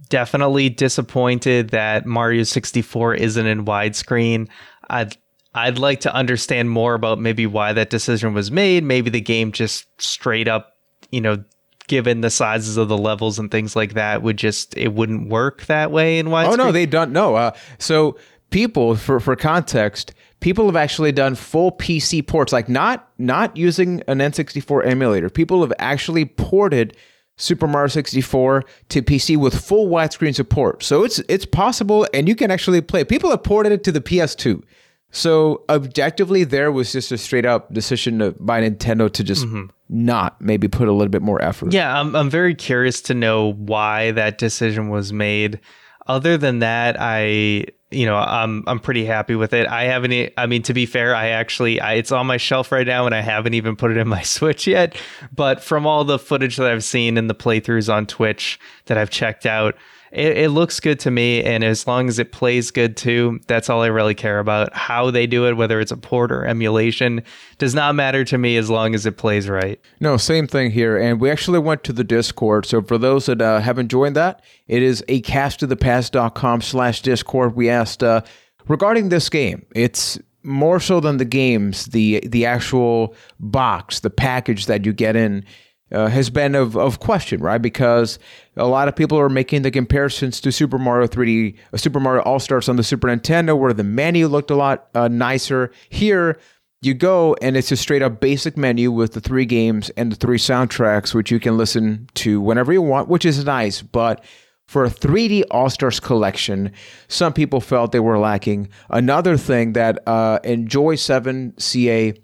Definitely 0.09 0.69
disappointed 0.69 1.69
that 1.69 2.05
Mario 2.05 2.43
64 2.43 3.15
isn't 3.15 3.45
in 3.45 3.65
widescreen. 3.65 4.49
I'd 4.89 5.15
I'd 5.53 5.77
like 5.77 5.99
to 6.01 6.13
understand 6.13 6.69
more 6.69 6.93
about 6.93 7.19
maybe 7.19 7.45
why 7.45 7.73
that 7.73 7.89
decision 7.89 8.33
was 8.33 8.51
made. 8.51 8.83
Maybe 8.83 9.09
the 9.09 9.21
game 9.21 9.51
just 9.51 9.85
straight 10.01 10.47
up, 10.47 10.77
you 11.11 11.19
know, 11.21 11.43
given 11.91 12.21
the 12.21 12.29
sizes 12.29 12.77
of 12.77 12.87
the 12.87 12.97
levels 12.97 13.37
and 13.37 13.51
things 13.51 13.75
like 13.75 13.95
that 13.95 14.21
would 14.21 14.37
just 14.37 14.77
it 14.77 14.93
wouldn't 14.93 15.27
work 15.27 15.65
that 15.65 15.91
way 15.91 16.19
in 16.19 16.27
widescreen. 16.27 16.53
Oh 16.53 16.55
no, 16.55 16.71
they 16.71 16.85
don't 16.85 17.11
know. 17.11 17.35
Uh, 17.35 17.51
so 17.79 18.17
people 18.49 18.95
for 18.95 19.19
for 19.19 19.35
context, 19.35 20.13
people 20.39 20.67
have 20.67 20.77
actually 20.77 21.11
done 21.11 21.35
full 21.35 21.73
PC 21.73 22.25
ports, 22.25 22.53
like 22.53 22.69
not 22.69 23.09
not 23.17 23.57
using 23.57 24.01
an 24.07 24.19
N64 24.19 24.85
emulator. 24.85 25.29
People 25.29 25.59
have 25.59 25.73
actually 25.79 26.23
ported 26.23 26.95
Super 27.35 27.67
Mario 27.67 27.89
64 27.89 28.63
to 28.87 29.01
PC 29.01 29.35
with 29.35 29.53
full 29.53 29.89
widescreen 29.89 30.33
support. 30.33 30.83
So 30.83 31.03
it's 31.03 31.19
it's 31.27 31.45
possible 31.45 32.07
and 32.13 32.25
you 32.29 32.35
can 32.35 32.51
actually 32.51 32.79
play. 32.79 33.03
People 33.03 33.31
have 33.31 33.43
ported 33.43 33.73
it 33.73 33.83
to 33.83 33.91
the 33.91 33.99
PS2. 33.99 34.63
So 35.11 35.63
objectively, 35.69 36.45
there 36.45 36.71
was 36.71 36.91
just 36.93 37.11
a 37.11 37.17
straight 37.17 37.45
up 37.45 37.73
decision 37.73 38.19
to, 38.19 38.31
by 38.39 38.61
Nintendo 38.61 39.11
to 39.11 39.23
just 39.23 39.45
mm-hmm. 39.45 39.65
not 39.89 40.39
maybe 40.41 40.69
put 40.69 40.87
a 40.87 40.93
little 40.93 41.09
bit 41.09 41.21
more 41.21 41.41
effort. 41.41 41.73
Yeah, 41.73 41.99
I'm 41.99 42.15
I'm 42.15 42.29
very 42.29 42.55
curious 42.55 43.01
to 43.03 43.13
know 43.13 43.51
why 43.53 44.11
that 44.11 44.37
decision 44.37 44.89
was 44.89 45.11
made. 45.11 45.59
Other 46.07 46.37
than 46.37 46.59
that, 46.59 46.95
I 46.97 47.65
you 47.91 48.05
know 48.05 48.15
I'm 48.15 48.63
I'm 48.67 48.79
pretty 48.79 49.03
happy 49.03 49.35
with 49.35 49.53
it. 49.53 49.67
I 49.67 49.83
haven't. 49.83 50.33
I 50.37 50.45
mean, 50.45 50.63
to 50.63 50.73
be 50.73 50.85
fair, 50.85 51.13
I 51.13 51.27
actually 51.27 51.81
I, 51.81 51.95
it's 51.95 52.13
on 52.13 52.25
my 52.25 52.37
shelf 52.37 52.71
right 52.71 52.87
now, 52.87 53.05
and 53.05 53.13
I 53.13 53.19
haven't 53.19 53.53
even 53.53 53.75
put 53.75 53.91
it 53.91 53.97
in 53.97 54.07
my 54.07 54.21
Switch 54.23 54.65
yet. 54.65 54.95
But 55.35 55.61
from 55.61 55.85
all 55.85 56.05
the 56.05 56.19
footage 56.19 56.55
that 56.55 56.71
I've 56.71 56.85
seen 56.85 57.17
and 57.17 57.29
the 57.29 57.35
playthroughs 57.35 57.93
on 57.93 58.07
Twitch 58.07 58.59
that 58.85 58.97
I've 58.97 59.09
checked 59.09 59.45
out, 59.45 59.75
it, 60.11 60.37
it, 60.37 60.49
looks 60.49 60.79
good 60.79 60.99
to 61.01 61.11
me. 61.11 61.43
And 61.43 61.63
as 61.63 61.87
long 61.87 62.09
as 62.09 62.19
it 62.19 62.31
plays 62.31 62.69
good 62.71 62.97
too, 62.97 63.39
that's 63.47 63.69
all 63.69 63.81
I 63.81 63.87
really 63.87 64.13
care 64.13 64.39
about. 64.39 64.73
How 64.73 65.09
they 65.09 65.25
do 65.25 65.47
it, 65.47 65.53
whether 65.53 65.79
it's 65.79 65.91
a 65.91 65.97
port 65.97 66.31
or 66.31 66.45
emulation, 66.45 67.23
does 67.57 67.73
not 67.73 67.95
matter 67.95 68.25
to 68.25 68.37
me 68.37 68.57
as 68.57 68.69
long 68.69 68.93
as 68.93 69.05
it 69.05 69.17
plays 69.17 69.47
right. 69.47 69.79
No, 69.99 70.17
same 70.17 70.47
thing 70.47 70.71
here. 70.71 70.97
And 70.97 71.19
we 71.21 71.31
actually 71.31 71.59
went 71.59 71.83
to 71.85 71.93
the 71.93 72.03
Discord. 72.03 72.65
So 72.65 72.81
for 72.81 72.97
those 72.97 73.27
that 73.27 73.41
uh, 73.41 73.61
haven't 73.61 73.87
joined 73.87 74.15
that, 74.15 74.43
it 74.67 74.83
is 74.83 75.03
a 75.07 75.21
castofthepast.com 75.21 76.61
slash 76.61 77.01
Discord. 77.01 77.55
We 77.55 77.69
asked 77.69 78.03
uh, 78.03 78.21
regarding 78.67 79.09
this 79.09 79.29
game, 79.29 79.65
it's 79.73 80.19
more 80.43 80.79
so 80.79 80.99
than 80.99 81.17
the 81.17 81.25
games, 81.25 81.87
the 81.87 82.19
the 82.25 82.45
actual 82.45 83.15
box, 83.39 83.99
the 83.99 84.09
package 84.09 84.65
that 84.65 84.85
you 84.85 84.93
get 84.93 85.15
in 85.15 85.45
uh, 85.91 86.07
has 86.07 86.29
been 86.29 86.55
of, 86.55 86.75
of 86.77 86.99
question, 86.99 87.41
right? 87.41 87.61
Because 87.61 88.19
a 88.57 88.67
lot 88.67 88.87
of 88.87 88.95
people 88.95 89.19
are 89.19 89.29
making 89.29 89.61
the 89.61 89.71
comparisons 89.71 90.41
to 90.41 90.51
Super 90.51 90.77
Mario 90.77 91.07
3D, 91.07 91.57
uh, 91.73 91.77
Super 91.77 91.99
Mario 91.99 92.21
All 92.23 92.39
Stars 92.39 92.69
on 92.69 92.75
the 92.75 92.83
Super 92.83 93.07
Nintendo, 93.07 93.57
where 93.57 93.73
the 93.73 93.83
menu 93.83 94.27
looked 94.27 94.51
a 94.51 94.55
lot 94.55 94.87
uh, 94.93 95.07
nicer. 95.07 95.71
Here, 95.89 96.39
you 96.81 96.93
go 96.93 97.35
and 97.41 97.55
it's 97.55 97.71
a 97.71 97.77
straight 97.77 98.01
up 98.01 98.19
basic 98.19 98.57
menu 98.57 98.91
with 98.91 99.13
the 99.13 99.21
three 99.21 99.45
games 99.45 99.91
and 99.91 100.11
the 100.11 100.15
three 100.15 100.39
soundtracks, 100.39 101.13
which 101.13 101.29
you 101.29 101.39
can 101.39 101.57
listen 101.57 102.09
to 102.15 102.41
whenever 102.41 102.73
you 102.73 102.81
want, 102.81 103.07
which 103.07 103.23
is 103.23 103.45
nice. 103.45 103.81
But 103.81 104.23
for 104.71 104.85
a 104.85 104.89
3D 104.89 105.43
All 105.51 105.69
Stars 105.69 105.99
collection. 105.99 106.71
Some 107.09 107.33
people 107.33 107.59
felt 107.59 107.91
they 107.91 107.99
were 107.99 108.17
lacking. 108.17 108.69
Another 108.89 109.35
thing 109.35 109.73
that 109.73 109.99
uh, 110.07 110.39
Enjoy7CA 110.45 112.17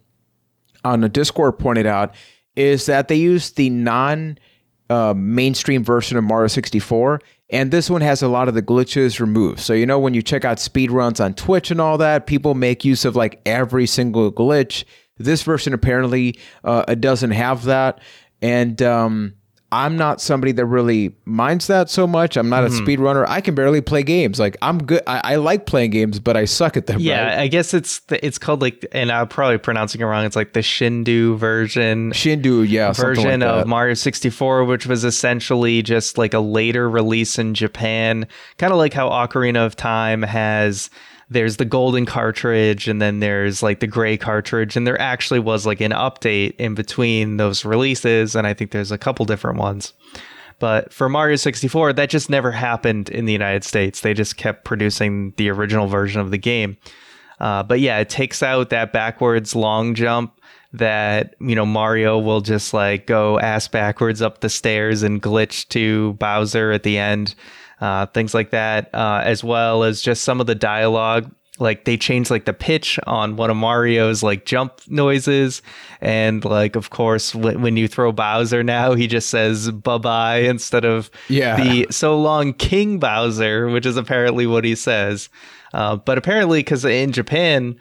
on 0.86 1.02
the 1.02 1.10
Discord 1.10 1.60
pointed 1.60 1.86
out 1.86 2.16
is 2.58 2.88
that 2.88 3.08
they 3.08 3.16
use 3.16 3.52
the 3.52 3.70
non 3.70 4.38
uh, 4.90 5.14
mainstream 5.16 5.84
version 5.84 6.18
of 6.18 6.24
Mario 6.24 6.48
64, 6.48 7.22
and 7.50 7.72
this 7.72 7.90
one 7.90 8.02
has 8.02 8.22
a 8.22 8.28
lot 8.28 8.48
of 8.50 8.56
the 8.56 8.62
glitches 8.62 9.20
removed. 9.20 9.60
So, 9.60 9.74
you 9.74 9.86
know, 9.86 10.00
when 10.00 10.14
you 10.14 10.22
check 10.22 10.44
out 10.44 10.58
speedruns 10.58 11.24
on 11.24 11.34
Twitch 11.36 11.72
and 11.72 11.80
all 11.80 11.98
that, 12.00 12.28
people 12.28 12.56
make 12.56 12.84
use 12.84 13.06
of 13.06 13.16
like 13.16 13.40
every 13.46 13.86
single 13.86 14.32
glitch. 14.32 14.84
This 15.18 15.44
version 15.44 15.74
apparently 15.74 16.38
uh, 16.64 16.94
doesn't 16.96 17.32
have 17.32 17.64
that. 17.66 18.02
And 18.42 18.82
um, 18.82 19.36
I'm 19.70 19.98
not 19.98 20.22
somebody 20.22 20.54
that 20.54 20.66
really 20.66 21.14
minds 21.26 21.68
that 21.68 21.90
so 21.90 22.08
much. 22.08 22.38
I'm 22.38 22.48
not 22.48 22.64
mm-hmm. 22.64 22.84
a 22.84 22.88
speedrunner. 22.88 23.26
I 23.28 23.42
can 23.42 23.54
barely 23.54 23.82
play 23.82 24.02
games. 24.02 24.40
Like 24.40 24.56
I'm 24.62 24.82
good. 24.82 25.02
I, 25.06 25.34
I, 25.34 25.36
like 25.36 25.66
playing 25.66 25.92
games, 25.92 26.20
but 26.20 26.38
I 26.38 26.46
suck 26.46 26.78
at 26.78 26.88
them. 26.88 27.02
Yeah, 27.02 27.26
right? 27.26 27.40
I 27.40 27.48
guess 27.48 27.74
it's 27.74 28.00
the, 28.02 28.26
it's 28.26 28.38
called 28.38 28.62
like, 28.62 28.86
and 28.94 29.12
I'm 29.12 29.28
probably 29.28 29.58
pronouncing 29.58 30.00
it 30.00 30.06
wrong. 30.06 30.24
It's 30.24 30.38
like 30.38 30.54
the 30.54 30.62
Shindou 30.62 31.38
version. 31.38 32.12
Shindou, 32.14 32.68
yeah, 32.68 32.94
version 32.94 33.42
like 33.42 33.50
of 33.50 33.68
Mario 33.68 33.94
64, 33.94 34.64
which 34.64 34.88
was 34.88 35.04
essentially 35.04 35.82
just 35.82 36.18
like 36.18 36.34
a 36.34 36.40
later 36.40 36.90
release 36.90 37.38
in 37.38 37.54
Japan, 37.54 38.26
kind 38.58 38.72
of 38.72 38.78
like 38.78 38.94
how 38.94 39.10
Ocarina 39.10 39.66
of 39.66 39.76
Time 39.76 40.24
has 40.24 40.90
there's 41.30 41.58
the 41.58 41.66
golden 41.66 42.06
cartridge 42.06 42.88
and 42.88 43.02
then 43.02 43.20
there's 43.20 43.62
like 43.62 43.80
the 43.80 43.88
gray 43.88 44.18
cartridge 44.18 44.78
and 44.78 44.88
there 44.88 45.00
actually 45.00 45.40
was 45.40 45.66
like 45.66 45.82
an 45.82 45.92
update 45.92 46.56
in 46.58 46.74
between 46.74 47.38
those 47.38 47.66
releases 47.66 48.36
and 48.36 48.48
i 48.48 48.54
think 48.54 48.72
there's 48.72 48.92
a 48.92 48.98
couple 48.98 49.26
different 49.26 49.58
ones. 49.58 49.94
But 50.60 50.92
for 50.92 51.10
mario 51.10 51.36
64 51.36 51.94
that 51.94 52.10
just 52.10 52.30
never 52.30 52.52
happened 52.52 53.10
in 53.10 53.26
the 53.26 53.34
united 53.34 53.64
states. 53.64 54.02
They 54.02 54.14
just 54.14 54.38
kept 54.38 54.64
producing 54.64 55.34
the 55.38 55.50
original 55.50 55.88
version 55.88 56.22
of 56.22 56.32
the 56.32 56.38
game. 56.38 56.78
Uh, 57.40 57.62
but 57.64 57.80
yeah 57.80 58.00
it 58.00 58.10
takes 58.10 58.42
out 58.42 58.70
that 58.70 58.94
backwards 58.94 59.56
long 59.56 59.94
jump 59.94 60.34
that 60.74 61.36
you 61.40 61.56
know 61.56 61.66
Mario 61.66 62.20
will 62.20 62.42
just 62.42 62.74
like 62.74 63.06
go 63.06 63.40
ass 63.40 63.68
backwards 63.68 64.22
up 64.22 64.40
the 64.40 64.50
stairs 64.50 65.04
and 65.04 65.22
glitch 65.22 65.68
to 65.70 66.14
Bowser 66.14 66.72
at 66.72 66.84
the 66.84 66.98
end 66.98 67.36
uh, 67.80 68.06
things 68.08 68.34
like 68.34 68.52
that, 68.52 68.94
uh, 68.94 69.22
as 69.24 69.44
well 69.44 69.84
as 69.84 70.02
just 70.02 70.24
some 70.24 70.42
of 70.42 70.48
the 70.48 70.56
dialogue. 70.56 71.32
Like 71.60 71.86
they 71.86 71.98
changed 71.98 72.30
like 72.30 72.46
the 72.46 72.54
pitch 72.54 73.00
on 73.08 73.36
one 73.36 73.50
of 73.50 73.58
Mario's 73.58 74.22
like 74.22 74.46
jump 74.46 74.80
noises, 74.88 75.64
and 76.02 76.46
like 76.46 76.76
of 76.76 76.92
course 76.92 77.34
when, 77.34 77.64
when 77.64 77.78
you 77.78 77.88
throw 77.88 78.12
Bowser 78.12 78.62
now, 78.62 78.94
he 78.94 79.08
just 79.08 79.32
says 79.32 79.72
bye 79.72 79.98
bye 79.98 80.38
instead 80.42 80.86
of 80.86 81.10
yeah. 81.30 81.56
the 81.56 81.88
so 81.90 82.20
long 82.20 82.54
King 82.54 83.00
Bowser, 83.00 83.70
which 83.70 83.88
is 83.88 83.98
apparently 83.98 84.46
what 84.46 84.66
he 84.66 84.76
says. 84.76 85.30
Uh, 85.74 85.96
but 85.96 86.20
apparently, 86.20 86.60
because 86.60 86.86
in 86.86 87.12
Japan, 87.12 87.76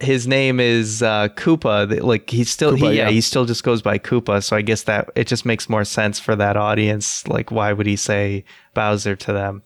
his 0.00 0.26
name 0.26 0.60
is 0.60 1.02
uh, 1.02 1.28
Koopa. 1.28 2.02
Like 2.02 2.30
he's 2.30 2.50
still, 2.50 2.72
Koopa, 2.72 2.90
he, 2.90 2.98
yeah, 2.98 3.04
yeah, 3.04 3.10
he 3.10 3.20
still 3.20 3.44
just 3.44 3.64
goes 3.64 3.82
by 3.82 3.98
Koopa. 3.98 4.42
So 4.42 4.56
I 4.56 4.62
guess 4.62 4.82
that 4.84 5.10
it 5.14 5.26
just 5.26 5.46
makes 5.46 5.68
more 5.68 5.84
sense 5.84 6.20
for 6.20 6.36
that 6.36 6.56
audience. 6.56 7.26
Like, 7.26 7.50
why 7.50 7.72
would 7.72 7.86
he 7.86 7.96
say 7.96 8.44
Bowser 8.74 9.16
to 9.16 9.32
them? 9.32 9.62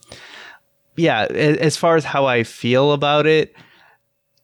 Yeah, 0.95 1.23
as 1.23 1.77
far 1.77 1.95
as 1.95 2.05
how 2.05 2.25
I 2.25 2.43
feel 2.43 2.91
about 2.91 3.25
it, 3.25 3.55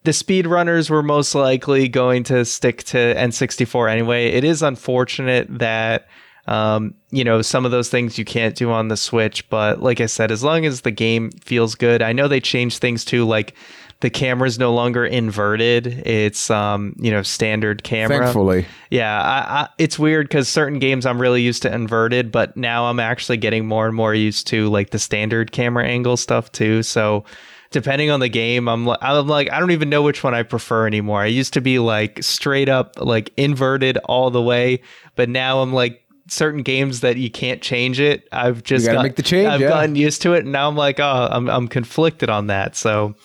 the 0.04 0.12
speedrunners 0.12 0.90
were 0.90 1.04
most 1.04 1.36
likely 1.36 1.88
going 1.90 2.24
to 2.24 2.46
stick 2.46 2.84
to 2.86 2.98
N64 2.98 3.92
anyway. 3.92 4.28
It 4.28 4.44
is 4.44 4.62
unfortunate 4.62 5.48
that 5.60 6.08
um, 6.48 6.96
you 7.12 7.26
know, 7.26 7.42
some 7.42 7.66
of 7.66 7.72
those 7.72 7.90
things 7.90 8.18
you 8.18 8.24
can't 8.24 8.56
do 8.56 8.72
on 8.72 8.88
the 8.88 8.96
Switch, 8.96 9.48
but 9.50 9.84
like 9.84 10.00
I 10.00 10.06
said, 10.06 10.32
as 10.32 10.44
long 10.44 10.66
as 10.66 10.82
the 10.82 10.92
game 10.92 11.30
feels 11.32 11.76
good, 11.76 12.02
I 12.02 12.14
know 12.14 12.30
they 12.30 12.40
changed 12.40 12.80
things 12.80 13.04
too, 13.04 13.26
like 13.26 13.54
the 14.00 14.10
camera's 14.10 14.60
no 14.60 14.74
longer 14.74 15.06
inverted. 15.06 15.88
It's 16.06 16.52
um, 16.52 16.96
you 17.00 17.10
know, 17.10 17.24
standard 17.24 17.84
camera. 17.84 18.20
Thankfully. 18.20 18.66
Yeah, 18.92 19.22
I, 19.22 19.62
I, 19.62 19.70
it's 19.78 19.98
weird 19.98 20.28
because 20.28 20.48
certain 20.48 20.80
games 20.80 21.06
I'm 21.06 21.20
really 21.20 21.42
used 21.42 21.64
to 21.64 21.74
inverted, 21.74 22.32
but 22.32 22.56
now 22.56 22.86
I'm 22.86 23.00
actually 23.00 23.38
getting 23.38 23.66
more 23.66 23.88
and 23.88 23.96
more 23.96 24.14
used 24.14 24.48
to 24.48 24.70
like 24.70 24.92
the 24.92 25.00
standard 25.00 25.52
camera 25.52 25.86
angle 25.86 26.18
stuff 26.18 26.52
too. 26.52 26.84
So 26.84 27.26
depending 27.72 28.12
on 28.12 28.20
the 28.20 28.30
game, 28.30 28.68
I'm 28.68 28.86
like, 28.86 29.00
I'm 29.02 29.28
like, 29.28 29.52
I 29.52 29.60
don't 29.60 29.72
even 29.72 29.90
know 29.90 30.04
which 30.04 30.24
one 30.24 30.36
I 30.36 30.44
prefer 30.44 30.86
anymore. 30.86 31.22
I 31.22 31.28
used 31.28 31.54
to 31.54 31.62
be 31.62 31.80
like 31.80 32.24
straight 32.24 32.70
up 32.70 33.02
like 33.02 33.34
inverted 33.36 33.98
all 34.06 34.30
the 34.30 34.42
way, 34.42 34.82
but 35.16 35.28
now 35.28 35.62
I'm 35.62 35.74
like 35.74 36.04
certain 36.30 36.62
games 36.62 37.00
that 37.00 37.18
you 37.18 37.32
can't 37.32 37.62
change 37.62 38.00
it. 38.00 38.28
I've 38.32 38.62
just 38.64 38.86
got, 38.86 39.02
make 39.02 39.16
the 39.16 39.24
change. 39.24 39.48
I've 39.48 39.62
yeah. 39.62 39.70
gotten 39.70 39.96
used 39.96 40.22
to 40.22 40.34
it, 40.34 40.44
and 40.44 40.52
now 40.52 40.68
I'm 40.68 40.76
like, 40.76 41.00
oh, 41.00 41.30
I'm 41.32 41.50
I'm 41.50 41.68
conflicted 41.68 42.30
on 42.30 42.48
that. 42.48 42.76
So 42.76 43.16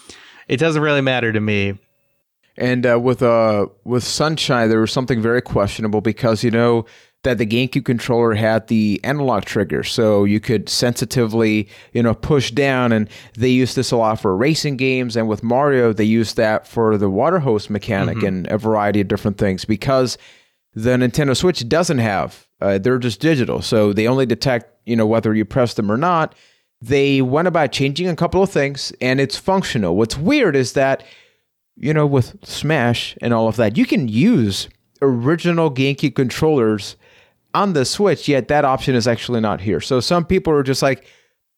it 0.52 0.59
doesn't 0.59 0.82
really 0.82 1.00
matter 1.00 1.32
to 1.32 1.40
me. 1.40 1.78
And 2.59 2.85
uh, 2.85 3.00
with 3.00 3.23
uh 3.23 3.68
with 3.85 4.04
Sunshine, 4.04 4.68
there 4.68 4.80
was 4.80 4.92
something 4.92 5.23
very 5.23 5.40
questionable 5.40 6.02
because 6.02 6.44
you 6.44 6.50
know 6.50 6.85
that 7.23 7.38
the 7.38 7.47
GameCube 7.47 7.87
controller 7.87 8.35
had 8.35 8.66
the 8.66 9.00
analog 9.02 9.44
trigger, 9.47 9.82
so 9.82 10.25
you 10.25 10.40
could 10.40 10.68
sensitively 10.68 11.71
you 11.94 12.02
know 12.02 12.12
push 12.12 12.50
down, 12.50 12.92
and 12.92 13.09
they 13.32 13.49
used 13.49 13.76
this 13.76 13.92
a 13.92 13.97
lot 13.97 14.21
for 14.21 14.37
racing 14.37 14.76
games. 14.76 15.16
And 15.16 15.26
with 15.26 15.42
Mario, 15.42 15.94
they 15.94 16.04
used 16.04 16.37
that 16.37 16.66
for 16.66 16.99
the 16.99 17.09
water 17.09 17.38
hose 17.38 17.71
mechanic 17.71 18.18
mm-hmm. 18.18 18.26
and 18.26 18.47
a 18.49 18.59
variety 18.59 19.00
of 19.00 19.09
different 19.09 19.38
things 19.38 19.64
because 19.64 20.18
the 20.75 20.90
Nintendo 20.90 21.35
Switch 21.35 21.66
doesn't 21.66 21.99
have. 21.99 22.47
Uh, 22.61 22.76
they're 22.76 22.99
just 22.99 23.21
digital, 23.21 23.62
so 23.62 23.94
they 23.94 24.06
only 24.06 24.26
detect 24.26 24.66
you 24.85 24.97
know 24.97 25.06
whether 25.06 25.35
you 25.35 25.47
press 25.47 25.73
them 25.73 25.90
or 25.90 25.97
not 25.97 26.35
they 26.83 27.23
went 27.23 27.47
about 27.47 27.71
changing 27.71 28.09
a 28.09 28.17
couple 28.17 28.43
of 28.43 28.51
things 28.51 28.93
and 29.01 29.21
it's 29.21 29.37
functional. 29.37 29.97
What's 29.97 30.19
weird 30.19 30.57
is 30.57 30.73
that, 30.73 31.05
you 31.77 31.95
know, 31.95 32.07
with 32.07 32.37
Smash 32.45 33.17
and 33.23 33.33
all 33.33 33.47
of 33.47 33.57
that, 33.57 33.77
you 33.77 33.87
can 33.87 34.09
use 34.09 34.69
original 35.01 35.71
GameCube 35.71 36.17
controllers 36.17 36.97
on 37.55 37.75
the 37.75 37.85
Switch, 37.85 38.29
yet 38.29 38.49
that 38.49 38.65
option 38.65 38.97
is 38.97 39.07
actually 39.07 39.41
not 39.41 39.61
here. 39.61 39.81
So 39.81 40.01
some 40.01 40.25
people 40.25 40.53
are 40.53 40.65
just 40.65 40.83
like, 40.83 41.07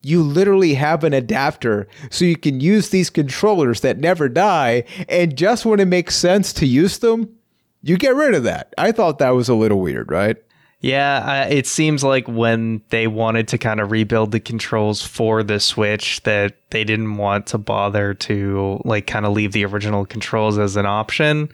you 0.02 0.22
literally 0.22 0.74
have 0.74 1.02
an 1.04 1.14
adapter 1.14 1.88
so 2.10 2.26
you 2.26 2.36
can 2.36 2.60
use 2.60 2.90
these 2.90 3.08
controllers 3.08 3.80
that 3.80 3.98
never 3.98 4.28
die. 4.28 4.84
And 5.08 5.34
just 5.34 5.64
when 5.64 5.80
it 5.80 5.88
makes 5.88 6.16
sense 6.16 6.52
to 6.54 6.66
use 6.66 6.98
them, 6.98 7.34
you 7.82 7.96
get 7.96 8.14
rid 8.14 8.34
of 8.34 8.42
that. 8.42 8.74
I 8.76 8.92
thought 8.92 9.18
that 9.18 9.30
was 9.30 9.48
a 9.48 9.54
little 9.54 9.80
weird, 9.80 10.10
right? 10.10 10.36
Yeah, 10.84 11.44
it 11.46 11.66
seems 11.66 12.04
like 12.04 12.28
when 12.28 12.82
they 12.90 13.06
wanted 13.06 13.48
to 13.48 13.56
kind 13.56 13.80
of 13.80 13.90
rebuild 13.90 14.32
the 14.32 14.38
controls 14.40 15.00
for 15.00 15.42
the 15.42 15.58
Switch, 15.58 16.22
that 16.24 16.56
they 16.72 16.84
didn't 16.84 17.16
want 17.16 17.46
to 17.46 17.58
bother 17.58 18.12
to 18.12 18.82
like 18.84 19.06
kind 19.06 19.24
of 19.24 19.32
leave 19.32 19.52
the 19.52 19.64
original 19.64 20.04
controls 20.04 20.58
as 20.58 20.76
an 20.76 20.84
option. 20.84 21.48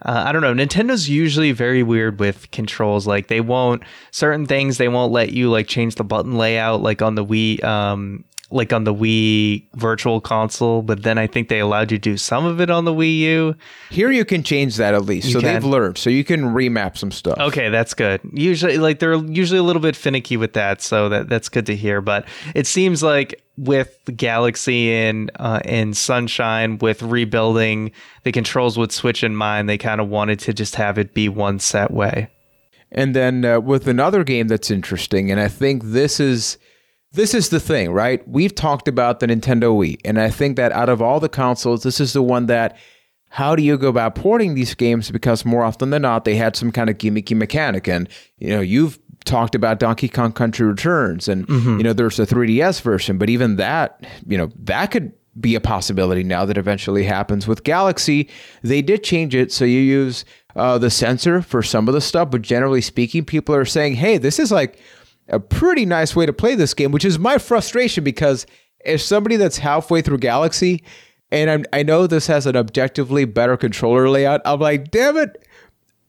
Uh, 0.00 0.24
I 0.26 0.32
don't 0.32 0.40
know. 0.40 0.54
Nintendo's 0.54 1.10
usually 1.10 1.52
very 1.52 1.82
weird 1.82 2.18
with 2.18 2.50
controls. 2.52 3.06
Like 3.06 3.28
they 3.28 3.42
won't 3.42 3.82
certain 4.12 4.46
things 4.46 4.78
they 4.78 4.88
won't 4.88 5.12
let 5.12 5.34
you 5.34 5.50
like 5.50 5.66
change 5.66 5.96
the 5.96 6.04
button 6.04 6.38
layout. 6.38 6.80
Like 6.80 7.02
on 7.02 7.16
the 7.16 7.24
Wii, 7.24 7.62
um, 7.62 8.24
like 8.54 8.72
on 8.72 8.84
the 8.84 8.94
Wii 8.94 9.64
Virtual 9.74 10.20
Console, 10.20 10.80
but 10.80 11.02
then 11.02 11.18
I 11.18 11.26
think 11.26 11.48
they 11.48 11.58
allowed 11.58 11.90
you 11.90 11.98
to 11.98 12.02
do 12.02 12.16
some 12.16 12.46
of 12.46 12.60
it 12.60 12.70
on 12.70 12.84
the 12.84 12.92
Wii 12.92 13.18
U. 13.18 13.54
Here 13.90 14.10
you 14.10 14.24
can 14.24 14.42
change 14.42 14.76
that 14.76 14.94
at 14.94 15.04
least. 15.04 15.26
You 15.26 15.34
so 15.34 15.40
can. 15.40 15.52
they've 15.52 15.64
learned. 15.64 15.98
So 15.98 16.08
you 16.08 16.24
can 16.24 16.54
remap 16.54 16.96
some 16.96 17.10
stuff. 17.10 17.38
Okay, 17.38 17.68
that's 17.68 17.94
good. 17.94 18.20
Usually 18.32 18.78
like 18.78 19.00
they're 19.00 19.16
usually 19.16 19.58
a 19.58 19.62
little 19.62 19.82
bit 19.82 19.96
finicky 19.96 20.36
with 20.36 20.52
that, 20.52 20.80
so 20.80 21.08
that 21.08 21.28
that's 21.28 21.48
good 21.48 21.66
to 21.66 21.76
hear, 21.76 22.00
but 22.00 22.26
it 22.54 22.66
seems 22.66 23.02
like 23.02 23.42
with 23.56 23.98
Galaxy 24.16 24.92
and 24.92 25.30
uh, 25.36 25.60
and 25.64 25.96
Sunshine 25.96 26.78
with 26.78 27.02
rebuilding 27.02 27.90
the 28.22 28.32
controls 28.32 28.78
with 28.78 28.92
Switch 28.92 29.24
in 29.24 29.34
mind, 29.34 29.68
they 29.68 29.78
kind 29.78 30.00
of 30.00 30.08
wanted 30.08 30.38
to 30.40 30.52
just 30.52 30.76
have 30.76 30.96
it 30.96 31.12
be 31.12 31.28
one 31.28 31.58
set 31.58 31.90
way. 31.90 32.30
And 32.92 33.16
then 33.16 33.44
uh, 33.44 33.58
with 33.58 33.88
another 33.88 34.22
game 34.22 34.46
that's 34.46 34.70
interesting, 34.70 35.30
and 35.30 35.40
I 35.40 35.48
think 35.48 35.82
this 35.82 36.20
is 36.20 36.56
this 37.14 37.34
is 37.34 37.48
the 37.48 37.60
thing, 37.60 37.92
right? 37.92 38.26
We've 38.28 38.54
talked 38.54 38.88
about 38.88 39.20
the 39.20 39.26
Nintendo 39.26 39.74
Wii, 39.74 40.00
and 40.04 40.20
I 40.20 40.30
think 40.30 40.56
that 40.56 40.72
out 40.72 40.88
of 40.88 41.00
all 41.00 41.20
the 41.20 41.28
consoles, 41.28 41.82
this 41.82 42.00
is 42.00 42.12
the 42.12 42.22
one 42.22 42.46
that 42.46 42.76
how 43.30 43.56
do 43.56 43.64
you 43.64 43.76
go 43.76 43.88
about 43.88 44.14
porting 44.14 44.54
these 44.54 44.74
games? 44.74 45.10
Because 45.10 45.44
more 45.44 45.64
often 45.64 45.90
than 45.90 46.02
not, 46.02 46.24
they 46.24 46.36
had 46.36 46.54
some 46.54 46.70
kind 46.70 46.88
of 46.88 46.98
gimmicky 46.98 47.36
mechanic. 47.36 47.88
And, 47.88 48.08
you 48.38 48.50
know, 48.50 48.60
you've 48.60 48.96
talked 49.24 49.56
about 49.56 49.80
Donkey 49.80 50.08
Kong 50.08 50.30
Country 50.30 50.64
Returns, 50.64 51.26
and, 51.26 51.46
mm-hmm. 51.48 51.78
you 51.78 51.82
know, 51.82 51.92
there's 51.92 52.20
a 52.20 52.26
3DS 52.26 52.80
version, 52.80 53.18
but 53.18 53.28
even 53.28 53.56
that, 53.56 54.06
you 54.28 54.38
know, 54.38 54.52
that 54.60 54.92
could 54.92 55.12
be 55.40 55.56
a 55.56 55.60
possibility 55.60 56.22
now 56.22 56.44
that 56.44 56.56
eventually 56.56 57.02
happens. 57.02 57.48
With 57.48 57.64
Galaxy, 57.64 58.28
they 58.62 58.82
did 58.82 59.02
change 59.02 59.34
it. 59.34 59.50
So 59.50 59.64
you 59.64 59.80
use 59.80 60.24
uh, 60.54 60.78
the 60.78 60.90
sensor 60.90 61.42
for 61.42 61.60
some 61.60 61.88
of 61.88 61.94
the 61.94 62.00
stuff, 62.00 62.30
but 62.30 62.42
generally 62.42 62.80
speaking, 62.80 63.24
people 63.24 63.54
are 63.54 63.64
saying, 63.64 63.94
hey, 63.94 64.16
this 64.16 64.38
is 64.38 64.52
like 64.52 64.78
a 65.28 65.40
pretty 65.40 65.86
nice 65.86 66.14
way 66.14 66.26
to 66.26 66.32
play 66.32 66.54
this 66.54 66.74
game, 66.74 66.92
which 66.92 67.04
is 67.04 67.18
my 67.18 67.38
frustration 67.38 68.04
because 68.04 68.46
as 68.84 69.04
somebody 69.04 69.36
that's 69.36 69.58
halfway 69.58 70.02
through 70.02 70.18
Galaxy, 70.18 70.82
and 71.30 71.50
I'm, 71.50 71.64
i 71.72 71.82
know 71.82 72.06
this 72.06 72.26
has 72.26 72.46
an 72.46 72.56
objectively 72.56 73.24
better 73.24 73.56
controller 73.56 74.08
layout, 74.08 74.40
I'm 74.44 74.60
like, 74.60 74.90
damn 74.90 75.16
it. 75.16 75.46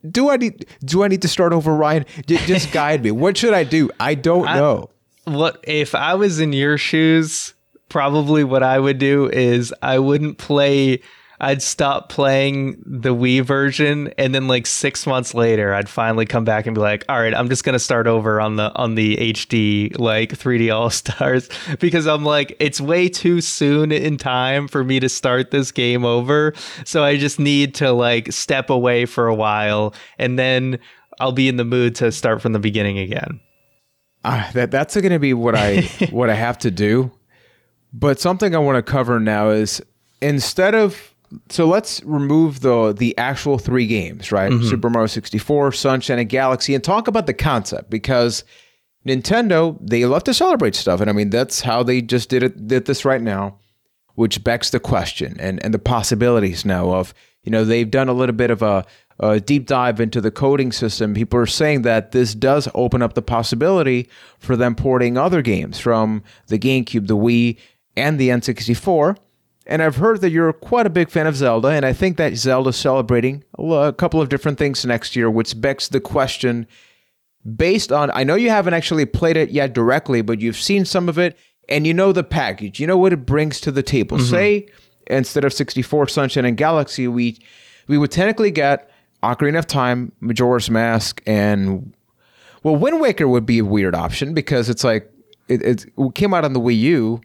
Do 0.10 0.30
I 0.30 0.38
need 0.38 0.68
do 0.84 1.04
I 1.04 1.08
need 1.08 1.24
to 1.24 1.28
start 1.28 1.52
over, 1.52 1.74
Ryan? 1.74 2.06
J- 2.28 2.38
just 2.46 2.72
guide 2.74 3.04
me. 3.04 3.10
What 3.10 3.38
should 3.38 3.56
I 3.56 3.64
do? 3.64 3.90
I 4.00 4.14
don't 4.14 4.48
I, 4.48 4.60
know. 4.60 4.92
what 5.24 5.64
if 5.64 5.96
I 5.96 6.14
was 6.14 6.40
in 6.40 6.54
your 6.54 6.78
shoes? 6.78 7.56
Probably 7.90 8.44
what 8.44 8.62
I 8.62 8.80
would 8.80 9.00
do 9.00 9.30
is 9.30 9.74
I 9.82 9.98
wouldn't 9.98 10.38
play 10.38 11.02
I'd 11.40 11.62
stop 11.62 12.10
playing 12.10 12.82
the 12.86 13.14
Wii 13.14 13.44
version, 13.44 14.14
and 14.18 14.34
then 14.34 14.48
like 14.48 14.66
six 14.66 15.06
months 15.06 15.34
later, 15.34 15.74
I'd 15.74 15.90
finally 15.90 16.26
come 16.26 16.46
back 16.46 16.66
and 16.66 16.76
be 16.76 16.82
like, 16.82 17.06
"All 17.10 17.20
right, 17.20 17.34
I'm 17.34 17.50
just 17.50 17.64
gonna 17.64 17.80
start 17.80 18.08
over 18.08 18.40
on 18.40 18.56
the 18.56 18.74
on 18.76 18.96
the 18.96 19.18
HD 19.18 19.98
like 20.00 20.32
3D 20.32 20.74
All 20.74 20.90
Stars," 20.90 21.50
because 21.80 22.08
I'm 22.08 22.24
like, 22.24 22.56
it's 22.60 22.80
way 22.80 23.10
too 23.10 23.42
soon 23.42 23.92
in 23.92 24.18
time 24.18 24.68
for 24.68 24.84
me 24.84 25.00
to 25.00 25.10
start 25.10 25.52
this 25.52 25.72
game 25.72 26.06
over. 26.06 26.54
So 26.86 27.04
I 27.04 27.18
just 27.18 27.40
need 27.40 27.76
to 27.76 27.92
like 27.92 28.32
step 28.32 28.70
away 28.70 29.06
for 29.06 29.28
a 29.28 29.36
while, 29.36 29.94
and 30.18 30.40
then 30.40 30.80
I'll 31.20 31.32
be 31.32 31.48
in 31.48 31.58
the 31.58 31.66
mood 31.66 31.96
to 31.96 32.12
start 32.12 32.42
from 32.42 32.54
the 32.54 32.60
beginning 32.60 32.98
again. 33.00 33.40
Uh, 34.24 34.52
that 34.54 34.72
that's 34.72 34.96
going 34.96 35.12
to 35.12 35.20
be 35.20 35.34
what 35.34 35.56
I 35.56 35.82
what 36.10 36.30
I 36.30 36.36
have 36.36 36.58
to 36.60 36.72
do. 36.72 37.12
But 37.94 38.20
something 38.20 38.56
I 38.56 38.60
want 38.60 38.84
to 38.84 38.92
cover 38.92 39.20
now 39.20 39.50
is 39.50 39.82
instead 40.22 40.76
of 40.76 41.15
so 41.50 41.68
let's 41.68 42.04
remove 42.04 42.62
the 42.62 42.94
the 42.94 43.18
actual 43.18 43.58
three 43.58 43.88
games, 43.88 44.32
right? 44.32 44.52
Mm-hmm. 44.52 44.68
Super 44.68 44.90
Mario 44.90 45.08
64, 45.08 45.72
Sunshine 45.72 46.20
and 46.20 46.30
Galaxy, 46.30 46.76
and 46.76 46.84
talk 46.84 47.08
about 47.08 47.26
the 47.26 47.34
concept 47.34 47.90
because 47.90 48.44
Nintendo, 49.06 49.78
they 49.82 50.06
love 50.06 50.24
to 50.26 50.34
celebrate 50.34 50.76
stuff. 50.76 51.00
And 51.02 51.10
I 51.10 51.14
mean 51.14 51.30
that's 51.30 51.62
how 51.62 51.84
they 51.84 52.02
just 52.02 52.30
did 52.30 52.44
it 52.44 52.68
did 52.68 52.86
this 52.86 53.06
right 53.06 53.22
now, 53.22 53.60
which 54.16 54.44
begs 54.44 54.72
the 54.72 54.80
question 54.80 55.40
and, 55.40 55.64
and 55.64 55.74
the 55.74 55.80
possibilities 55.80 56.66
now 56.66 56.92
of, 56.94 57.14
you 57.44 57.52
know, 57.52 57.64
they've 57.64 57.90
done 57.90 58.10
a 58.10 58.14
little 58.14 58.36
bit 58.36 58.50
of 58.50 58.62
a, 58.62 58.86
a 59.20 59.40
deep 59.40 59.68
dive 59.68 60.02
into 60.02 60.20
the 60.22 60.32
coding 60.32 60.72
system. 60.72 61.14
People 61.14 61.40
are 61.40 61.46
saying 61.46 61.84
that 61.84 62.12
this 62.12 62.34
does 62.34 62.68
open 62.74 63.02
up 63.02 63.14
the 63.14 63.22
possibility 63.22 64.10
for 64.40 64.56
them 64.56 64.76
porting 64.76 65.18
other 65.18 65.42
games 65.42 65.80
from 65.80 66.24
the 66.48 66.60
GameCube, 66.60 67.08
the 67.08 67.16
Wii, 67.16 67.58
and 67.96 68.20
the 68.20 68.30
N64 68.30 69.18
and 69.66 69.82
I've 69.82 69.96
heard 69.96 70.22
that 70.22 70.32
you're 70.32 70.54
quite 70.54 70.86
a 70.86 70.92
big 70.92 71.10
fan 71.10 71.28
of 71.28 71.36
Zelda, 71.36 71.70
and 71.70 71.86
I 71.86 71.94
think 71.94 72.18
that 72.18 72.36
Zelda's 72.36 72.76
celebrating 72.76 73.44
a 73.58 73.94
couple 73.94 74.22
of 74.22 74.30
different 74.30 74.58
things 74.58 74.86
next 74.86 75.16
year, 75.16 75.30
which 75.30 75.60
begs 75.60 75.90
the 75.90 76.00
question 76.00 76.68
based 77.56 77.92
on 77.92 78.12
I 78.12 78.24
know 78.24 78.36
you 78.36 78.50
haven't 78.50 78.74
actually 78.74 79.06
played 79.06 79.38
it 79.38 79.50
yet 79.50 79.74
directly, 79.74 80.22
but 80.22 80.42
you've 80.42 80.58
seen 80.58 80.86
some 80.86 81.10
of 81.10 81.18
it 81.18 81.38
and 81.70 81.86
you 81.88 81.94
know 81.94 82.12
the 82.12 82.24
package. 82.24 82.80
You 82.80 82.88
know 82.88 82.98
what 82.98 83.14
it 83.14 83.26
brings 83.26 83.60
to 83.62 83.72
the 83.72 83.84
table. 83.84 84.18
Mm-hmm. 84.18 84.30
Say 84.30 84.68
instead 85.08 85.44
of 85.44 85.54
64 85.54 86.08
Sunshine 86.08 86.46
and 86.46 86.58
Galaxy, 86.58 87.08
we 87.08 87.40
we 87.88 87.98
would 87.98 88.12
technically 88.12 88.52
get 88.52 88.90
Ocarina 89.24 89.60
of 89.60 89.68
Time, 89.68 90.12
Majora's 90.20 90.70
Mask, 90.70 91.22
and 91.26 91.96
well, 92.64 92.76
Wind 92.76 93.00
Waker 93.00 93.28
would 93.28 93.46
be 93.46 93.60
a 93.60 93.66
weird 93.66 93.96
option 93.96 94.34
because 94.34 94.70
it's 94.70 94.84
like 94.84 95.12
it, 95.48 95.62
it 95.62 95.86
came 96.16 96.34
out 96.34 96.46
on 96.46 96.54
the 96.54 96.60
Wii 96.60 96.80
U 96.80 97.22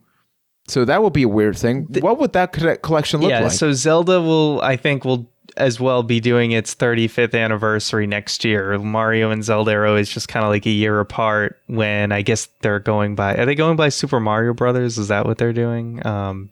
so 0.71 0.85
that 0.85 1.03
will 1.03 1.11
be 1.11 1.25
a 1.25 1.29
weird 1.29 1.57
thing. 1.57 1.87
What 2.01 2.19
would 2.19 2.33
that 2.33 2.53
collection 2.83 3.21
look 3.21 3.31
yeah, 3.31 3.41
like? 3.41 3.53
so 3.53 3.73
Zelda 3.73 4.21
will, 4.21 4.61
I 4.63 4.77
think, 4.77 5.05
will 5.05 5.29
as 5.57 5.81
well 5.81 6.03
be 6.03 6.21
doing 6.21 6.53
its 6.53 6.75
35th 6.75 7.39
anniversary 7.39 8.07
next 8.07 8.45
year. 8.45 8.79
Mario 8.79 9.31
and 9.31 9.45
Zelda 9.45 9.73
are 9.73 9.87
always 9.87 10.09
just 10.09 10.29
kind 10.29 10.45
of 10.45 10.51
like 10.51 10.67
a 10.67 10.71
year 10.71 11.01
apart. 11.01 11.59
When 11.67 12.13
I 12.13 12.23
guess 12.23 12.49
they're 12.61 12.81
going 12.81 13.15
by, 13.15 13.37
are 13.37 13.47
they 13.47 13.55
going 13.55 13.77
by 13.77 13.89
Super 13.89 14.21
Mario 14.21 14.55
Brothers? 14.55 14.99
Is 14.99 15.09
that 15.09 15.27
what 15.27 15.39
they're 15.39 15.53
doing? 15.53 16.05
Um, 16.07 16.51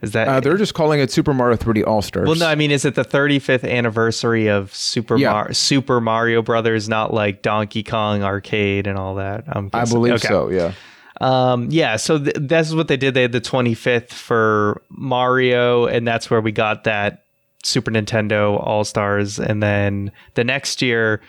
is 0.00 0.12
that 0.12 0.28
uh, 0.28 0.40
they're 0.40 0.56
just 0.56 0.74
calling 0.74 1.00
it 1.00 1.10
Super 1.10 1.34
Mario 1.34 1.56
3D 1.56 1.84
All 1.84 2.02
Stars? 2.02 2.26
Well, 2.28 2.36
no, 2.36 2.46
I 2.46 2.54
mean, 2.54 2.70
is 2.70 2.84
it 2.84 2.94
the 2.94 3.04
35th 3.04 3.68
anniversary 3.68 4.48
of 4.48 4.72
Super 4.72 5.16
yeah. 5.16 5.32
Mar- 5.32 5.52
Super 5.52 6.00
Mario 6.00 6.40
Brothers? 6.40 6.88
Not 6.88 7.12
like 7.12 7.42
Donkey 7.42 7.82
Kong 7.82 8.22
Arcade 8.22 8.86
and 8.86 8.96
all 8.96 9.16
that. 9.16 9.44
i 9.48 9.84
believe 9.84 10.14
okay. 10.14 10.28
so. 10.28 10.50
Yeah. 10.50 10.72
Um, 11.20 11.68
yeah, 11.70 11.96
so 11.96 12.18
th- 12.18 12.36
that's 12.40 12.72
what 12.72 12.88
they 12.88 12.96
did. 12.96 13.14
They 13.14 13.22
had 13.22 13.32
the 13.32 13.40
25th 13.40 14.10
for 14.10 14.82
Mario, 14.88 15.86
and 15.86 16.06
that's 16.06 16.30
where 16.30 16.40
we 16.40 16.52
got 16.52 16.84
that 16.84 17.24
Super 17.64 17.90
Nintendo 17.90 18.64
All 18.64 18.84
Stars. 18.84 19.38
And 19.38 19.62
then 19.62 20.12
the 20.34 20.44
next 20.44 20.80
year, 20.80 21.20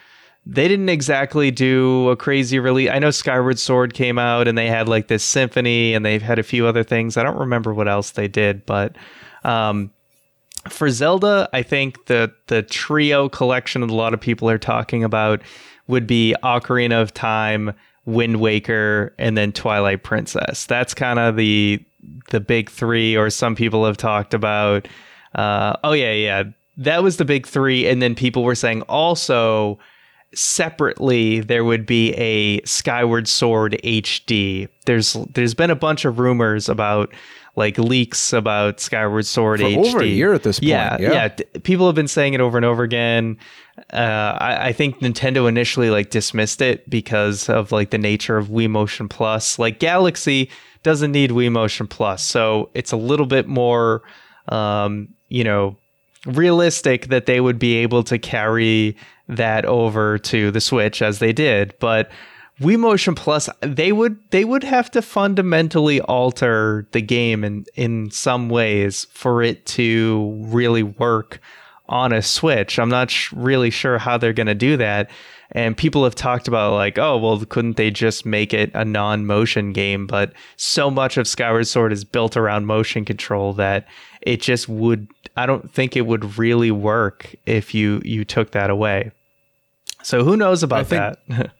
they 0.45 0.67
didn't 0.67 0.89
exactly 0.89 1.51
do 1.51 2.09
a 2.09 2.15
crazy 2.15 2.59
release. 2.59 2.89
I 2.89 2.99
know 2.99 3.11
Skyward 3.11 3.59
Sword 3.59 3.93
came 3.93 4.17
out 4.17 4.47
and 4.47 4.57
they 4.57 4.67
had 4.67 4.87
like 4.87 5.07
this 5.07 5.23
symphony 5.23 5.93
and 5.93 6.05
they've 6.05 6.21
had 6.21 6.39
a 6.39 6.43
few 6.43 6.65
other 6.65 6.83
things. 6.83 7.17
I 7.17 7.23
don't 7.23 7.37
remember 7.37 7.73
what 7.73 7.87
else 7.87 8.11
they 8.11 8.27
did, 8.27 8.65
but 8.65 8.95
um, 9.43 9.91
for 10.69 10.89
Zelda, 10.89 11.49
I 11.53 11.61
think 11.61 12.05
the 12.05 12.33
the 12.47 12.63
trio 12.63 13.29
collection 13.29 13.81
that 13.81 13.89
a 13.89 13.95
lot 13.95 14.13
of 14.13 14.19
people 14.19 14.49
are 14.49 14.57
talking 14.57 15.03
about 15.03 15.41
would 15.87 16.07
be 16.07 16.35
Ocarina 16.43 17.01
of 17.01 17.13
Time, 17.13 17.73
Wind 18.09 18.39
Waker, 18.39 19.13
and 19.17 19.37
then 19.37 19.51
Twilight 19.51 20.03
Princess. 20.03 20.65
That's 20.65 20.93
kind 20.93 21.19
of 21.19 21.35
the 21.35 21.83
the 22.29 22.39
big 22.39 22.69
three, 22.69 23.15
or 23.15 23.29
some 23.29 23.55
people 23.55 23.85
have 23.85 23.97
talked 23.97 24.33
about. 24.33 24.87
Uh, 25.35 25.75
oh 25.83 25.93
yeah, 25.93 26.13
yeah, 26.13 26.43
that 26.77 27.03
was 27.03 27.17
the 27.17 27.25
big 27.25 27.45
three, 27.45 27.87
and 27.87 28.01
then 28.01 28.15
people 28.15 28.43
were 28.43 28.55
saying 28.55 28.81
also 28.83 29.77
separately 30.33 31.39
there 31.39 31.63
would 31.63 31.85
be 31.85 32.13
a 32.13 32.61
Skyward 32.63 33.27
Sword 33.27 33.79
HD. 33.83 34.67
There's 34.85 35.13
there's 35.33 35.53
been 35.53 35.71
a 35.71 35.75
bunch 35.75 36.05
of 36.05 36.19
rumors 36.19 36.69
about 36.69 37.13
like 37.59 37.77
leaks 37.77 38.31
about 38.31 38.79
Skyward 38.79 39.25
Sword 39.25 39.59
For 39.59 39.65
HD. 39.65 39.85
Over 39.85 39.99
a 40.01 40.05
year 40.05 40.33
at 40.33 40.43
this 40.43 40.61
point. 40.61 40.69
Yeah, 40.69 40.97
yeah, 40.97 41.11
yeah. 41.37 41.59
People 41.63 41.87
have 41.87 41.95
been 41.95 42.07
saying 42.07 42.33
it 42.33 42.39
over 42.39 42.57
and 42.57 42.65
over 42.65 42.83
again. 42.83 43.37
Uh, 43.91 44.37
I, 44.39 44.67
I, 44.67 44.71
think 44.71 44.99
Nintendo 44.99 45.47
initially 45.47 45.89
like 45.89 46.09
dismissed 46.09 46.61
it 46.61 46.89
because 46.89 47.49
of 47.49 47.73
like 47.73 47.89
the 47.89 47.97
nature 47.97 48.37
of 48.37 48.47
Wii 48.47 48.69
Motion 48.69 49.09
Plus. 49.09 49.59
Like 49.59 49.79
Galaxy 49.79 50.49
doesn't 50.83 51.11
need 51.11 51.31
Wii 51.31 51.51
Motion 51.51 51.85
Plus, 51.85 52.25
so 52.25 52.69
it's 52.73 52.93
a 52.93 52.97
little 52.97 53.25
bit 53.25 53.45
more, 53.45 54.03
um, 54.47 55.09
you 55.27 55.43
know, 55.43 55.75
realistic 56.25 57.07
that 57.07 57.25
they 57.25 57.41
would 57.41 57.59
be 57.59 57.75
able 57.75 58.03
to 58.03 58.17
carry 58.17 58.95
that 59.27 59.65
over 59.65 60.17
to 60.17 60.49
the 60.51 60.61
Switch 60.61 61.01
as 61.01 61.19
they 61.19 61.33
did. 61.33 61.73
But 61.79 62.09
Wii 62.59 62.77
Motion 62.77 63.15
Plus, 63.15 63.49
they 63.61 63.91
would 63.91 64.17
they 64.31 64.43
would 64.43 64.63
have 64.63 64.91
to 64.91 65.01
fundamentally 65.01 66.01
alter 66.01 66.87
the 66.91 67.01
game 67.01 67.43
in 67.43 67.65
in 67.75 68.11
some 68.11 68.49
ways 68.49 69.05
for 69.11 69.41
it 69.41 69.65
to 69.67 70.37
really 70.47 70.83
work 70.83 71.39
on 71.87 72.11
a 72.11 72.21
Switch. 72.21 72.77
I'm 72.77 72.89
not 72.89 73.09
sh- 73.09 73.31
really 73.33 73.69
sure 73.69 73.97
how 73.97 74.17
they're 74.17 74.33
going 74.33 74.47
to 74.47 74.55
do 74.55 74.77
that. 74.77 75.09
And 75.51 75.75
people 75.75 76.03
have 76.03 76.13
talked 76.13 76.47
about 76.47 76.73
like, 76.73 76.99
oh, 76.99 77.17
well, 77.17 77.43
couldn't 77.45 77.77
they 77.77 77.89
just 77.89 78.23
make 78.23 78.53
it 78.53 78.69
a 78.75 78.85
non-motion 78.85 79.73
game? 79.73 80.05
But 80.05 80.33
so 80.57 80.91
much 80.91 81.17
of 81.17 81.27
Skyward 81.27 81.65
Sword 81.65 81.91
is 81.91 82.03
built 82.03 82.37
around 82.37 82.67
motion 82.67 83.03
control 83.03 83.53
that 83.53 83.87
it 84.21 84.41
just 84.41 84.69
would. 84.69 85.07
I 85.35 85.45
don't 85.47 85.71
think 85.71 85.95
it 85.95 86.05
would 86.05 86.37
really 86.37 86.71
work 86.71 87.35
if 87.45 87.73
you 87.73 88.01
you 88.05 88.25
took 88.25 88.51
that 88.51 88.69
away. 88.69 89.11
So 90.03 90.23
who 90.23 90.37
knows 90.37 90.61
about 90.61 90.87
think, 90.87 91.17
that? 91.29 91.51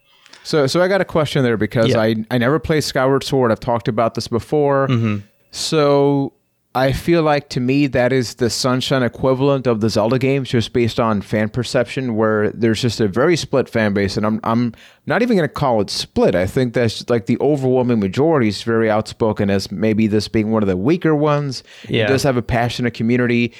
So, 0.50 0.66
so 0.66 0.82
I 0.82 0.88
got 0.88 1.00
a 1.00 1.06
question 1.06 1.44
there 1.44 1.58
because 1.58 1.90
yeah. 1.90 2.02
I 2.02 2.16
I 2.32 2.40
never 2.40 2.58
played 2.58 2.84
Skyward 2.84 3.24
Sword. 3.24 3.52
I've 3.52 3.60
talked 3.60 3.88
about 3.88 4.16
this 4.16 4.28
before. 4.28 4.88
Mm-hmm. 4.88 5.18
So 5.52 6.34
I 6.74 6.92
feel 6.92 7.22
like 7.22 7.50
to 7.50 7.60
me 7.60 7.86
that 7.86 8.12
is 8.12 8.34
the 8.34 8.50
Sunshine 8.50 9.04
equivalent 9.04 9.68
of 9.68 9.80
the 9.80 9.92
Zelda 9.92 10.18
games, 10.18 10.50
just 10.50 10.74
based 10.74 11.00
on 11.00 11.22
fan 11.22 11.50
perception, 11.50 12.16
where 12.16 12.50
there's 12.50 12.82
just 12.82 13.00
a 13.00 13.08
very 13.08 13.36
split 13.36 13.70
fan 13.70 13.94
base, 13.94 14.18
and 14.18 14.26
I'm 14.26 14.40
I'm 14.44 14.74
not 15.06 15.22
even 15.22 15.38
going 15.38 15.48
to 15.48 15.54
call 15.54 15.82
it 15.82 15.92
split. 15.92 16.34
I 16.34 16.48
think 16.48 16.74
that's 16.74 17.08
like 17.12 17.28
the 17.28 17.38
overwhelming 17.40 18.00
majority 18.00 18.48
is 18.48 18.64
very 18.64 18.90
outspoken 18.90 19.52
as 19.52 19.72
maybe 19.72 20.08
this 20.08 20.28
being 20.28 20.50
one 20.50 20.64
of 20.64 20.68
the 20.68 20.78
weaker 20.78 21.16
ones. 21.16 21.62
Yeah. 21.88 22.06
It 22.06 22.08
does 22.08 22.24
have 22.24 22.38
a 22.38 22.42
passionate 22.42 22.96
community. 22.96 23.54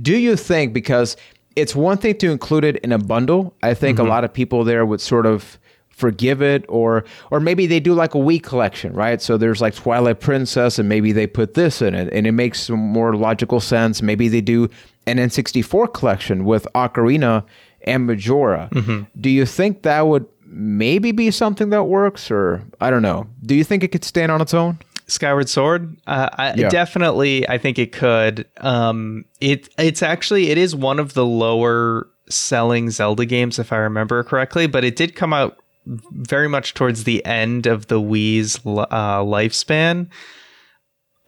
Do 0.00 0.16
you 0.16 0.34
think 0.34 0.72
because 0.72 1.16
it's 1.54 1.76
one 1.76 1.98
thing 1.98 2.18
to 2.18 2.32
include 2.32 2.64
it 2.64 2.78
in 2.78 2.90
a 2.90 2.98
bundle? 2.98 3.54
I 3.62 3.74
think 3.74 3.98
mm-hmm. 3.98 4.08
a 4.08 4.10
lot 4.10 4.24
of 4.24 4.32
people 4.32 4.64
there 4.64 4.84
would 4.84 5.00
sort 5.00 5.26
of 5.26 5.56
forgive 5.92 6.42
it 6.42 6.64
or 6.68 7.04
or 7.30 7.38
maybe 7.38 7.66
they 7.66 7.80
do 7.80 7.94
like 7.94 8.14
a 8.14 8.18
Wii 8.18 8.42
collection 8.42 8.92
right 8.92 9.20
so 9.22 9.36
there's 9.36 9.60
like 9.60 9.74
twilight 9.74 10.20
princess 10.20 10.78
and 10.78 10.88
maybe 10.88 11.12
they 11.12 11.26
put 11.26 11.54
this 11.54 11.80
in 11.80 11.94
it 11.94 12.12
and 12.12 12.26
it 12.26 12.32
makes 12.32 12.62
some 12.62 12.78
more 12.78 13.14
logical 13.14 13.60
sense 13.60 14.02
maybe 14.02 14.28
they 14.28 14.40
do 14.40 14.68
an 15.06 15.18
n64 15.18 15.92
collection 15.92 16.44
with 16.44 16.66
ocarina 16.74 17.44
and 17.82 18.06
majora 18.06 18.68
mm-hmm. 18.72 19.02
do 19.20 19.30
you 19.30 19.46
think 19.46 19.82
that 19.82 20.06
would 20.06 20.26
maybe 20.46 21.12
be 21.12 21.30
something 21.30 21.70
that 21.70 21.84
works 21.84 22.30
or 22.30 22.62
i 22.80 22.90
don't 22.90 23.02
know 23.02 23.26
do 23.44 23.54
you 23.54 23.64
think 23.64 23.84
it 23.84 23.88
could 23.88 24.04
stand 24.04 24.32
on 24.32 24.40
its 24.40 24.54
own 24.54 24.78
Skyward 25.08 25.48
Sword, 25.48 25.96
uh, 26.06 26.30
I, 26.32 26.54
yeah. 26.54 26.68
definitely, 26.70 27.46
I 27.46 27.58
think 27.58 27.78
it 27.78 27.92
could. 27.92 28.48
Um, 28.58 29.26
it 29.40 29.68
it's 29.76 30.02
actually 30.02 30.50
it 30.50 30.56
is 30.56 30.74
one 30.74 30.98
of 30.98 31.12
the 31.12 31.26
lower 31.26 32.08
selling 32.30 32.90
Zelda 32.90 33.26
games, 33.26 33.58
if 33.58 33.72
I 33.72 33.76
remember 33.76 34.22
correctly, 34.24 34.66
but 34.66 34.84
it 34.84 34.96
did 34.96 35.14
come 35.14 35.32
out 35.32 35.61
very 35.86 36.48
much 36.48 36.74
towards 36.74 37.04
the 37.04 37.24
end 37.24 37.66
of 37.66 37.88
the 37.88 38.00
Wii's 38.00 38.56
uh, 38.64 39.20
lifespan. 39.20 40.08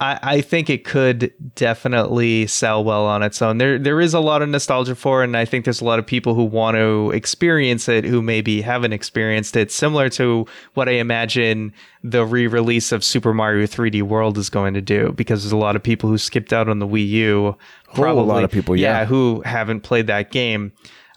I, 0.00 0.18
I 0.22 0.40
think 0.40 0.68
it 0.68 0.84
could 0.84 1.32
definitely 1.54 2.46
sell 2.48 2.82
well 2.82 3.06
on 3.06 3.22
its 3.22 3.40
own. 3.40 3.58
There 3.58 3.78
there 3.78 4.00
is 4.00 4.12
a 4.12 4.20
lot 4.20 4.42
of 4.42 4.48
nostalgia 4.48 4.96
for 4.96 5.22
it, 5.22 5.26
and 5.26 5.36
I 5.36 5.44
think 5.44 5.64
there's 5.64 5.80
a 5.80 5.84
lot 5.84 6.00
of 6.00 6.06
people 6.06 6.34
who 6.34 6.44
want 6.44 6.76
to 6.76 7.12
experience 7.12 7.88
it 7.88 8.04
who 8.04 8.20
maybe 8.20 8.60
haven't 8.60 8.92
experienced 8.92 9.56
it. 9.56 9.70
Similar 9.70 10.08
to 10.10 10.46
what 10.74 10.88
I 10.88 10.92
imagine 10.92 11.72
the 12.02 12.26
re-release 12.26 12.90
of 12.90 13.04
Super 13.04 13.32
Mario 13.32 13.66
3D 13.66 14.02
World 14.02 14.36
is 14.36 14.50
going 14.50 14.74
to 14.74 14.82
do, 14.82 15.12
because 15.12 15.44
there's 15.44 15.52
a 15.52 15.56
lot 15.56 15.76
of 15.76 15.82
people 15.82 16.10
who 16.10 16.18
skipped 16.18 16.52
out 16.52 16.68
on 16.68 16.80
the 16.80 16.88
Wii 16.88 17.08
U. 17.08 17.56
Probably 17.94 18.22
a 18.22 18.26
lot 18.26 18.44
of 18.44 18.50
people, 18.50 18.76
yeah. 18.76 19.04
who 19.04 19.42
haven't 19.44 19.82
played 19.82 20.08
that 20.08 20.32
game. 20.32 20.72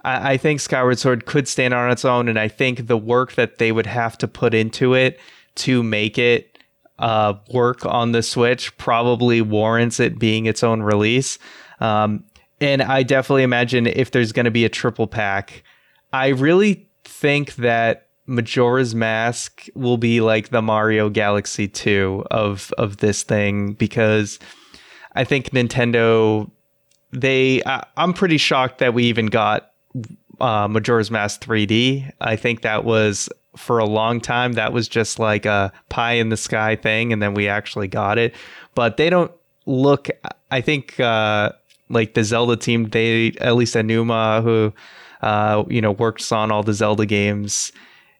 I, 0.07 0.31
I 0.33 0.37
think 0.37 0.61
Skyward 0.61 0.97
Sword 0.97 1.25
could 1.25 1.47
stand 1.47 1.73
on 1.73 1.91
its 1.91 2.05
own, 2.05 2.29
and 2.29 2.39
I 2.39 2.47
think 2.47 2.87
the 2.87 2.97
work 2.97 3.33
that 3.33 3.57
they 3.57 3.71
would 3.71 3.85
have 3.85 4.17
to 4.19 4.27
put 4.27 4.53
into 4.53 4.93
it 4.93 5.19
to 5.55 5.83
make 5.83 6.17
it 6.17 6.57
uh, 6.97 7.33
work 7.53 7.85
on 7.85 8.13
the 8.13 8.23
Switch 8.23 8.75
probably 8.77 9.41
warrants 9.41 9.99
it 9.99 10.17
being 10.17 10.45
its 10.45 10.63
own 10.63 10.81
release. 10.81 11.37
Um, 11.79 12.23
and 12.59 12.81
I 12.81 13.03
definitely 13.03 13.43
imagine 13.43 13.85
if 13.85 14.11
there's 14.11 14.31
going 14.31 14.45
to 14.45 14.51
be 14.51 14.65
a 14.65 14.69
triple 14.69 15.07
pack, 15.07 15.63
I 16.13 16.29
really 16.29 16.87
think 17.03 17.55
that 17.55 18.07
Majora's 18.25 18.95
Mask 18.95 19.67
will 19.75 19.97
be 19.97 20.21
like 20.21 20.49
the 20.49 20.61
Mario 20.61 21.09
Galaxy 21.09 21.67
2 21.67 22.25
of 22.31 22.73
of 22.77 22.97
this 22.97 23.23
thing 23.23 23.73
because 23.73 24.39
I 25.15 25.23
think 25.23 25.51
Nintendo 25.51 26.49
they 27.11 27.61
I, 27.65 27.85
I'm 27.95 28.13
pretty 28.13 28.37
shocked 28.37 28.79
that 28.79 28.93
we 28.93 29.05
even 29.05 29.27
got 29.27 29.71
uh, 30.39 30.67
Majora's 30.67 31.11
Mask 31.11 31.41
3D. 31.41 32.11
I 32.21 32.35
think 32.35 32.61
that 32.61 32.83
was 32.83 33.29
for 33.57 33.79
a 33.79 33.85
long 33.85 34.21
time 34.21 34.53
that 34.53 34.71
was 34.71 34.87
just 34.87 35.19
like 35.19 35.45
a 35.45 35.71
pie 35.89 36.13
in 36.13 36.29
the 36.29 36.37
sky 36.37 36.75
thing 36.75 37.11
and 37.11 37.21
then 37.21 37.33
we 37.33 37.47
actually 37.47 37.87
got 37.87 38.17
it 38.17 38.33
but 38.75 38.97
they 38.97 39.09
don't 39.09 39.31
look 39.65 40.09
i 40.51 40.61
think 40.61 40.99
uh, 40.99 41.51
like 41.89 42.13
the 42.13 42.23
zelda 42.23 42.55
team 42.55 42.85
they 42.89 43.31
at 43.41 43.55
least 43.55 43.75
Aonuma 43.75 44.43
who 44.43 44.71
uh, 45.21 45.63
you 45.67 45.81
know 45.81 45.91
works 45.91 46.31
on 46.31 46.51
all 46.51 46.63
the 46.63 46.73
zelda 46.73 47.05
games 47.05 47.71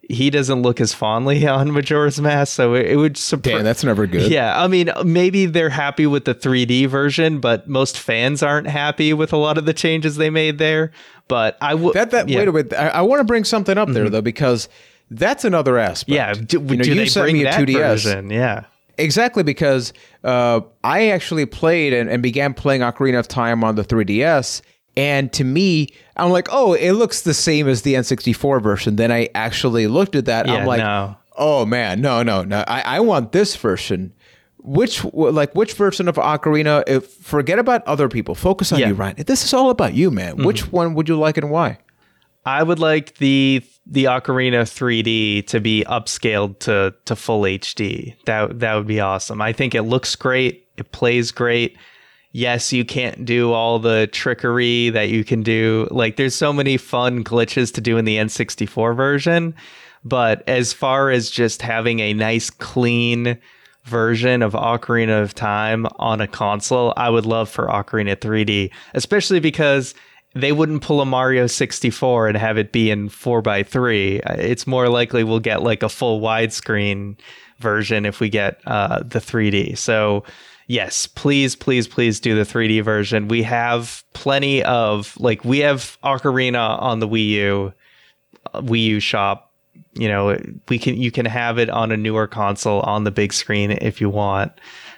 he 0.10 0.30
doesn't 0.30 0.62
look 0.62 0.80
as 0.80 0.94
fondly 0.94 1.46
on 1.48 1.72
Majora's 1.72 2.20
Mask, 2.20 2.54
so 2.54 2.74
it, 2.74 2.88
it 2.88 2.96
would 2.96 3.18
surprise. 3.18 3.56
Damn, 3.56 3.64
that's 3.64 3.84
never 3.84 4.08
good. 4.08 4.32
Yeah, 4.32 4.62
I 4.62 4.68
mean, 4.68 4.90
maybe 5.04 5.46
they're 5.46 5.70
happy 5.70 6.08
with 6.08 6.26
the 6.26 6.36
3D 6.36 6.88
version, 6.88 7.40
but 7.40 7.68
most 7.68 8.00
fans 8.00 8.42
aren't 8.42 8.68
happy 8.68 9.14
with 9.14 9.34
a 9.34 9.38
lot 9.38 9.58
of 9.58 9.66
the 9.66 9.74
changes 9.74 10.16
they 10.16 10.30
made 10.30 10.58
there. 10.58 10.92
But 11.28 11.58
I 11.62 11.76
would 11.76 11.94
that 11.94 12.12
that 12.12 12.30
yeah. 12.30 12.40
wait 12.40 12.48
a 12.48 12.52
minute. 12.54 12.74
I, 12.74 12.88
I 12.90 13.02
want 13.02 13.20
to 13.20 13.26
bring 13.26 13.44
something 13.44 13.78
up 13.78 13.88
mm-hmm. 13.88 13.94
there 13.96 14.10
though 14.10 14.22
because 14.22 14.70
that's 15.12 15.44
another 15.44 15.78
aspect. 15.78 16.16
Yeah, 16.16 16.34
do, 16.34 16.58
you 16.58 16.78
know, 16.78 16.84
do 16.84 16.94
you 16.94 17.06
they 17.06 17.22
bring 17.22 17.44
that 17.44 17.56
2DS. 17.56 17.74
version? 17.74 18.30
Yeah, 18.30 18.66
exactly 18.98 19.44
because 19.44 19.92
uh, 20.24 20.62
I 20.84 21.10
actually 21.10 21.46
played 21.46 21.94
and, 21.94 22.10
and, 22.10 22.24
began 22.24 22.54
playing 22.54 22.82
Ocarina 22.82 23.20
of 23.20 23.28
Time 23.28 23.64
on 23.64 23.76
the 23.76 23.84
3DS, 23.84 24.62
and 24.98 25.32
to 25.34 25.44
me, 25.44 25.90
I'm 26.18 26.32
like, 26.32 26.48
oh, 26.52 26.74
it 26.74 26.94
looks 26.94 27.22
the 27.22 27.36
same 27.36 27.70
as 27.70 27.84
the 27.84 27.94
N64 27.94 28.62
version. 28.62 28.96
Then 28.96 29.12
I 29.12 29.30
actually 29.36 29.86
looked 29.86 30.16
at 30.16 30.26
that. 30.26 30.48
Yeah, 30.48 30.56
I'm 30.56 30.66
like, 30.66 30.80
no. 30.80 31.16
oh 31.38 31.66
man, 31.68 32.02
no, 32.02 32.24
no, 32.24 32.44
no. 32.44 32.64
I, 32.68 32.82
I 32.82 33.00
want 33.00 33.32
this 33.32 33.56
version. 33.56 34.12
Which 34.58 35.06
like 35.14 35.54
which 35.56 35.74
version 35.74 36.08
of 36.08 36.16
Ocarina? 36.16 36.84
If 36.88 37.10
forget 37.14 37.60
about 37.60 37.86
other 37.88 38.10
people, 38.10 38.34
focus 38.34 38.74
on 38.74 38.80
yeah. 38.80 38.88
you, 38.88 38.96
Ryan. 38.96 39.16
This 39.26 39.46
is 39.46 39.54
all 39.54 39.70
about 39.70 39.94
you, 39.94 40.10
man. 40.10 40.38
Mm-hmm. 40.38 40.46
Which 40.46 40.72
one 40.72 40.96
would 40.96 41.08
you 41.08 41.18
like 41.18 41.38
and 41.38 41.52
why? 41.52 41.78
I 42.44 42.64
would 42.64 42.80
like 42.80 43.18
the 43.18 43.64
the 43.86 44.06
Ocarina 44.06 44.64
3D 44.64 45.46
to 45.48 45.60
be 45.62 45.86
upscaled 45.88 46.60
to 46.60 46.96
to 47.06 47.16
full 47.16 47.44
HD. 47.44 48.16
That 48.26 48.60
that 48.60 48.74
would 48.74 48.88
be 48.88 49.00
awesome. 49.00 49.42
I 49.42 49.54
think 49.54 49.76
it 49.76 49.84
looks 49.84 50.16
great. 50.16 50.68
It 50.76 50.92
plays 50.92 51.32
great. 51.32 51.78
Yes, 52.32 52.74
you 52.74 52.86
can't 52.86 53.26
do 53.26 53.54
all 53.54 53.80
the 53.80 54.08
trickery 54.12 54.90
that 54.90 55.10
you 55.10 55.24
can 55.24 55.44
do. 55.44 55.88
Like 55.92 56.18
there's 56.18 56.36
so 56.36 56.54
many 56.54 56.78
fun 56.78 57.24
glitches 57.24 57.74
to 57.74 57.82
do 57.82 57.98
in 57.98 58.06
the 58.06 58.18
N64 58.18 58.96
version, 58.96 59.56
but 60.04 60.48
as 60.48 60.74
far 60.74 61.10
as 61.10 61.30
just 61.30 61.62
having 61.62 62.00
a 62.00 62.14
nice 62.14 62.50
clean 62.50 63.38
version 63.86 64.42
of 64.42 64.54
Ocarina 64.54 65.24
of 65.24 65.34
Time 65.34 65.88
on 65.98 66.22
a 66.22 66.28
console, 66.28 66.94
I 66.98 67.10
would 67.10 67.26
love 67.26 67.50
for 67.50 67.68
Ocarina 67.68 68.16
3D, 68.16 68.72
especially 68.94 69.40
because 69.40 69.96
they 70.36 70.52
wouldn't 70.52 70.84
pull 70.84 71.02
a 71.02 71.06
Mario 71.06 71.48
64 71.48 72.28
and 72.28 72.38
have 72.38 72.58
it 72.58 72.72
be 72.72 72.92
in 72.92 73.10
4x3. 73.10 74.40
It's 74.40 74.68
more 74.68 74.90
likely 74.90 75.24
we'll 75.24 75.40
get 75.40 75.64
like 75.64 75.84
a 75.84 75.90
full 75.90 76.22
widescreen 76.22 77.18
version 77.60 78.06
if 78.06 78.20
we 78.20 78.30
get 78.30 78.60
uh, 78.68 79.00
the 79.04 79.20
3D. 79.20 79.78
So, 79.78 80.24
yes, 80.68 81.08
please, 81.08 81.56
please, 81.56 81.88
please 81.88 82.20
do 82.20 82.36
the 82.36 82.44
3D 82.44 82.84
version. 82.84 83.28
We 83.28 83.44
have 83.44 84.04
plenty 84.14 84.64
of, 84.64 85.18
like, 85.20 85.44
we 85.44 85.60
have 85.60 85.98
Ocarina 86.04 86.80
on 86.82 87.00
the 87.00 87.08
Wii 87.08 87.30
U, 87.30 87.74
uh, 88.54 88.62
Wii 88.62 88.84
U 88.84 89.00
shop. 89.00 89.52
You 89.94 90.08
know, 90.08 90.38
we 90.70 90.78
can 90.78 90.96
you 90.96 91.10
can 91.10 91.26
have 91.26 91.58
it 91.58 91.72
on 91.72 91.92
a 91.92 91.98
newer 91.98 92.28
console 92.28 92.82
on 92.82 93.04
the 93.04 93.10
big 93.10 93.34
screen 93.34 93.72
if 93.72 94.00
you 94.00 94.10
want. 94.10 94.52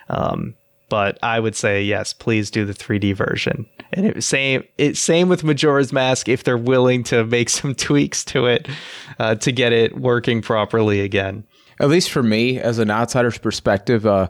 Um, 0.09 0.55
but 0.89 1.17
I 1.23 1.39
would 1.39 1.55
say 1.55 1.83
yes, 1.83 2.11
please 2.11 2.51
do 2.51 2.65
the 2.65 2.73
3D 2.73 3.15
version. 3.15 3.65
And 3.93 4.07
it, 4.07 4.23
same 4.23 4.63
it 4.77 4.97
same 4.97 5.29
with 5.29 5.43
Majora's 5.43 5.93
Mask 5.93 6.27
if 6.27 6.43
they're 6.43 6.57
willing 6.57 7.03
to 7.05 7.23
make 7.23 7.49
some 7.49 7.75
tweaks 7.75 8.25
to 8.25 8.47
it 8.47 8.67
uh, 9.19 9.35
to 9.35 9.51
get 9.53 9.71
it 9.71 9.97
working 9.97 10.41
properly 10.41 10.99
again. 10.99 11.45
At 11.79 11.87
least 11.87 12.11
for 12.11 12.21
me, 12.21 12.59
as 12.59 12.77
an 12.77 12.91
outsider's 12.91 13.37
perspective, 13.37 14.05
uh, 14.05 14.27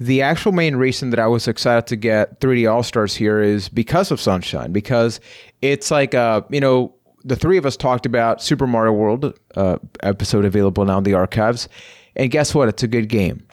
the 0.00 0.22
actual 0.22 0.52
main 0.52 0.76
reason 0.76 1.10
that 1.10 1.18
I 1.18 1.26
was 1.26 1.46
excited 1.46 1.86
to 1.88 1.96
get 1.96 2.40
3D 2.40 2.70
All 2.70 2.82
Stars 2.82 3.14
here 3.14 3.40
is 3.40 3.68
because 3.68 4.10
of 4.10 4.20
Sunshine. 4.20 4.72
Because 4.72 5.20
it's 5.60 5.90
like 5.90 6.14
uh, 6.14 6.42
you 6.50 6.60
know 6.60 6.94
the 7.24 7.36
three 7.36 7.56
of 7.56 7.66
us 7.66 7.76
talked 7.76 8.06
about 8.06 8.42
Super 8.42 8.66
Mario 8.66 8.92
World 8.92 9.38
uh, 9.54 9.78
episode 10.02 10.44
available 10.44 10.84
now 10.84 10.98
in 10.98 11.04
the 11.04 11.14
archives, 11.14 11.68
and 12.16 12.30
guess 12.30 12.54
what? 12.54 12.68
It's 12.68 12.82
a 12.82 12.88
good 12.88 13.08
game. 13.08 13.46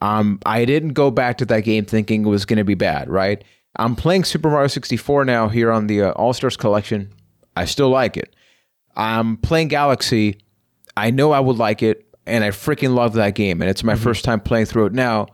Um, 0.00 0.40
I 0.44 0.64
didn't 0.64 0.94
go 0.94 1.12
back 1.12 1.38
to 1.38 1.44
that 1.46 1.60
game 1.60 1.84
thinking 1.84 2.26
it 2.26 2.28
was 2.28 2.44
going 2.44 2.56
to 2.56 2.64
be 2.64 2.74
bad, 2.74 3.08
right? 3.08 3.44
I'm 3.76 3.94
playing 3.94 4.24
Super 4.24 4.50
Mario 4.50 4.66
64 4.66 5.24
now 5.24 5.48
here 5.48 5.70
on 5.70 5.86
the 5.86 6.02
uh, 6.02 6.10
All 6.12 6.32
Stars 6.32 6.56
collection. 6.56 7.12
I 7.56 7.64
still 7.66 7.88
like 7.88 8.16
it. 8.16 8.34
I'm 8.96 9.36
playing 9.36 9.68
Galaxy. 9.68 10.40
I 10.96 11.10
know 11.10 11.32
I 11.32 11.40
would 11.40 11.56
like 11.56 11.82
it, 11.82 12.06
and 12.26 12.44
I 12.44 12.48
freaking 12.48 12.94
love 12.94 13.14
that 13.14 13.34
game. 13.34 13.62
And 13.62 13.70
it's 13.70 13.84
my 13.84 13.94
mm-hmm. 13.94 14.02
first 14.02 14.24
time 14.24 14.40
playing 14.40 14.66
through 14.66 14.86
it 14.86 14.92
now. 14.92 15.28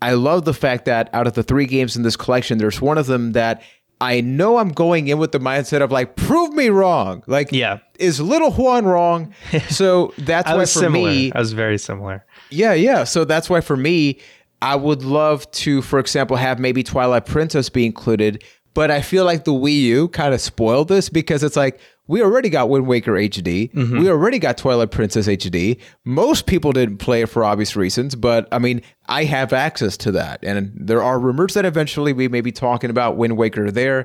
I 0.00 0.12
love 0.12 0.44
the 0.44 0.54
fact 0.54 0.84
that 0.84 1.10
out 1.12 1.26
of 1.26 1.34
the 1.34 1.42
three 1.42 1.66
games 1.66 1.96
in 1.96 2.02
this 2.02 2.16
collection, 2.16 2.58
there's 2.58 2.80
one 2.80 2.98
of 2.98 3.06
them 3.06 3.32
that 3.32 3.62
I 4.00 4.20
know 4.20 4.58
I'm 4.58 4.68
going 4.68 5.08
in 5.08 5.18
with 5.18 5.32
the 5.32 5.40
mindset 5.40 5.82
of 5.82 5.90
like, 5.90 6.14
prove 6.16 6.52
me 6.52 6.68
wrong. 6.68 7.24
Like, 7.26 7.50
yeah, 7.50 7.78
is 7.98 8.20
little 8.20 8.52
Juan 8.52 8.84
wrong? 8.84 9.34
So 9.70 10.12
that's 10.18 10.50
why 10.50 10.60
for 10.60 10.66
similar. 10.66 11.10
me, 11.10 11.32
I 11.32 11.38
was 11.38 11.52
very 11.52 11.78
similar. 11.78 12.24
Yeah, 12.50 12.74
yeah. 12.74 13.04
So 13.04 13.24
that's 13.24 13.50
why 13.50 13.60
for 13.60 13.76
me, 13.76 14.20
I 14.62 14.76
would 14.76 15.02
love 15.04 15.50
to, 15.52 15.82
for 15.82 15.98
example, 15.98 16.36
have 16.36 16.58
maybe 16.58 16.82
Twilight 16.82 17.26
Princess 17.26 17.68
be 17.68 17.86
included. 17.86 18.44
But 18.78 18.92
I 18.92 19.00
feel 19.02 19.24
like 19.24 19.42
the 19.42 19.52
Wii 19.52 19.80
U 19.80 20.06
kind 20.06 20.32
of 20.32 20.40
spoiled 20.40 20.86
this 20.86 21.08
because 21.08 21.42
it's 21.42 21.56
like 21.56 21.80
we 22.06 22.22
already 22.22 22.48
got 22.48 22.68
Wind 22.68 22.86
Waker 22.86 23.14
HD. 23.14 23.72
Mm-hmm. 23.72 23.98
We 23.98 24.08
already 24.08 24.38
got 24.38 24.56
Twilight 24.56 24.92
Princess 24.92 25.26
HD. 25.26 25.80
Most 26.04 26.46
people 26.46 26.70
didn't 26.70 26.98
play 26.98 27.22
it 27.22 27.26
for 27.26 27.42
obvious 27.42 27.74
reasons, 27.74 28.14
but 28.14 28.46
I 28.52 28.60
mean, 28.60 28.82
I 29.08 29.24
have 29.24 29.52
access 29.52 29.96
to 29.96 30.12
that. 30.12 30.44
And 30.44 30.70
there 30.76 31.02
are 31.02 31.18
rumors 31.18 31.54
that 31.54 31.64
eventually 31.64 32.12
we 32.12 32.28
may 32.28 32.40
be 32.40 32.52
talking 32.52 32.88
about 32.88 33.16
Wind 33.16 33.36
Waker 33.36 33.72
there. 33.72 34.04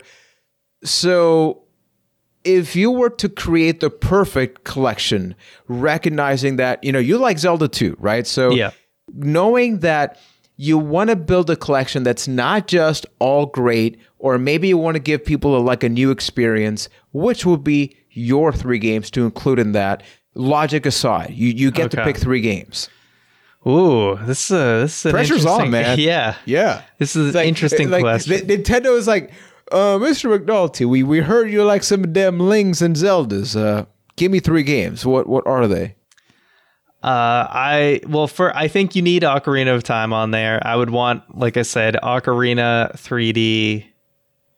So 0.83 1.61
if 2.43 2.75
you 2.75 2.89
were 2.89 3.11
to 3.11 3.29
create 3.29 3.79
the 3.79 3.91
perfect 3.91 4.63
collection, 4.63 5.35
recognizing 5.67 6.55
that, 6.55 6.83
you 6.83 6.91
know, 6.91 6.97
you 6.97 7.19
like 7.19 7.37
Zelda 7.37 7.67
too, 7.67 7.95
right? 7.99 8.25
So 8.25 8.49
yeah. 8.49 8.71
knowing 9.13 9.81
that 9.81 10.17
you 10.55 10.77
want 10.77 11.09
to 11.09 11.15
build 11.15 11.49
a 11.49 11.55
collection 11.55 12.03
that's 12.03 12.27
not 12.27 12.67
just 12.67 13.05
all 13.19 13.47
great, 13.47 13.99
or 14.19 14.37
maybe 14.37 14.67
you 14.67 14.77
want 14.77 14.95
to 14.95 14.99
give 14.99 15.25
people 15.25 15.57
a, 15.57 15.59
like 15.59 15.83
a 15.83 15.89
new 15.89 16.11
experience, 16.11 16.89
which 17.11 17.45
would 17.45 17.63
be 17.63 17.97
your 18.11 18.51
three 18.53 18.79
games 18.79 19.09
to 19.11 19.25
include 19.25 19.59
in 19.59 19.71
that. 19.73 20.03
Logic 20.35 20.85
aside, 20.85 21.31
you, 21.31 21.49
you 21.49 21.69
get 21.69 21.85
okay. 21.85 21.97
to 21.97 22.03
pick 22.03 22.17
three 22.17 22.41
games. 22.41 22.89
Ooh, 23.67 24.17
this 24.23 24.49
is 24.49 24.51
a, 24.51 24.81
this 24.81 25.05
is 25.05 25.11
pressure's 25.11 25.45
on, 25.45 25.69
man. 25.69 25.99
Yeah, 25.99 26.35
yeah. 26.45 26.81
This 26.97 27.15
is 27.15 27.35
an 27.35 27.45
interesting 27.45 27.89
like, 27.89 28.01
question. 28.01 28.47
Nintendo 28.47 28.97
is 28.97 29.07
like, 29.07 29.31
uh, 29.71 29.97
Mr. 29.97 30.37
McNulty, 30.37 30.85
we, 30.87 31.03
we 31.03 31.19
heard 31.19 31.51
you 31.51 31.63
like 31.63 31.83
some 31.83 32.11
damn 32.11 32.39
Lings 32.39 32.81
and 32.81 32.95
Zeldas. 32.95 33.55
Uh, 33.55 33.85
give 34.15 34.31
me 34.31 34.39
three 34.39 34.63
games. 34.63 35.05
What 35.05 35.27
what 35.27 35.45
are 35.47 35.67
they? 35.67 35.95
Uh, 37.03 37.47
I 37.49 37.99
well, 38.07 38.27
for 38.27 38.55
I 38.55 38.69
think 38.69 38.95
you 38.95 39.01
need 39.01 39.23
Ocarina 39.23 39.75
of 39.75 39.83
Time 39.83 40.13
on 40.13 40.31
there. 40.31 40.61
I 40.65 40.77
would 40.77 40.89
want, 40.89 41.37
like 41.37 41.57
I 41.57 41.63
said, 41.63 41.97
Ocarina 42.01 42.93
3D 42.93 43.85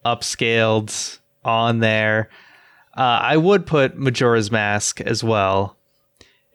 upscaled 0.05 1.17
on 1.43 1.79
there. 1.79 2.29
Uh, 2.95 3.01
I 3.01 3.37
would 3.37 3.65
put 3.65 3.97
Majora's 3.97 4.51
Mask 4.51 5.01
as 5.01 5.23
well, 5.23 5.75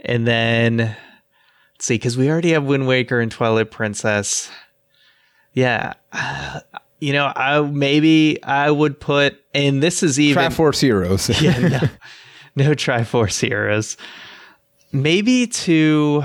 and 0.04 0.28
then 0.28 0.76
let's 0.76 1.86
see, 1.86 1.94
because 1.94 2.16
we 2.16 2.30
already 2.30 2.52
have 2.52 2.62
Wind 2.62 2.86
Waker 2.86 3.18
and 3.18 3.32
Twilight 3.32 3.70
Princess. 3.70 4.50
Yeah. 5.52 5.94
You 7.02 7.14
know, 7.14 7.32
I 7.34 7.62
maybe 7.62 8.44
I 8.44 8.70
would 8.70 9.00
put, 9.00 9.40
and 9.54 9.82
this 9.82 10.02
is 10.02 10.20
even 10.20 10.44
Triforce 10.44 10.82
Heroes. 10.82 11.30
yeah, 11.40 11.58
no, 12.54 12.66
no 12.66 12.70
Triforce 12.72 13.40
Heroes. 13.40 13.96
Maybe 14.92 15.46
to 15.46 16.24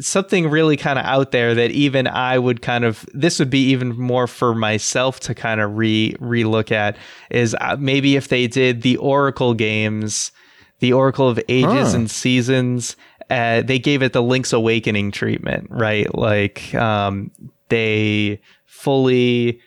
something 0.00 0.48
really 0.48 0.76
kind 0.76 0.98
of 0.98 1.04
out 1.04 1.32
there 1.32 1.54
that 1.54 1.70
even 1.72 2.06
I 2.06 2.38
would 2.38 2.62
kind 2.62 2.84
of 2.84 3.04
this 3.12 3.38
would 3.38 3.50
be 3.50 3.64
even 3.70 3.90
more 3.98 4.26
for 4.26 4.54
myself 4.54 5.20
to 5.20 5.34
kind 5.34 5.60
of 5.60 5.76
re 5.76 6.16
re 6.18 6.44
look 6.44 6.72
at 6.72 6.96
is 7.30 7.54
uh, 7.60 7.76
maybe 7.78 8.16
if 8.16 8.28
they 8.28 8.46
did 8.46 8.80
the 8.82 8.96
Oracle 8.96 9.52
games, 9.52 10.32
the 10.80 10.94
Oracle 10.94 11.28
of 11.28 11.38
Ages 11.48 11.92
Huh. 11.92 11.96
and 11.98 12.10
Seasons, 12.10 12.96
uh, 13.28 13.60
they 13.62 13.78
gave 13.78 14.02
it 14.02 14.12
the 14.14 14.22
Link's 14.22 14.52
Awakening 14.52 15.10
treatment, 15.10 15.68
right? 15.70 16.12
Like 16.14 16.74
um, 16.74 17.30
they 17.68 18.40
fully 18.64 19.60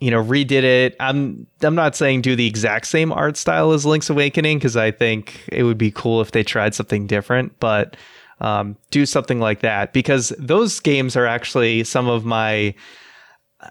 you 0.00 0.10
know 0.10 0.22
redid 0.22 0.62
it. 0.62 0.96
I'm 1.00 1.46
i'm 1.62 1.74
not 1.74 1.96
saying 1.96 2.22
do 2.22 2.36
the 2.36 2.46
exact 2.46 2.86
same 2.86 3.12
art 3.12 3.36
style 3.36 3.72
as 3.72 3.84
link's 3.84 4.10
awakening 4.10 4.58
because 4.58 4.76
i 4.76 4.90
think 4.90 5.44
it 5.50 5.64
would 5.64 5.78
be 5.78 5.90
cool 5.90 6.20
if 6.20 6.30
they 6.30 6.42
tried 6.42 6.74
something 6.74 7.06
different 7.06 7.58
but 7.58 7.96
um, 8.40 8.76
do 8.90 9.04
something 9.06 9.40
like 9.40 9.60
that. 9.60 9.92
Because 9.92 10.32
those 10.38 10.80
games 10.80 11.16
are 11.16 11.26
actually 11.26 11.84
some 11.84 12.08
of 12.08 12.24
my 12.24 12.74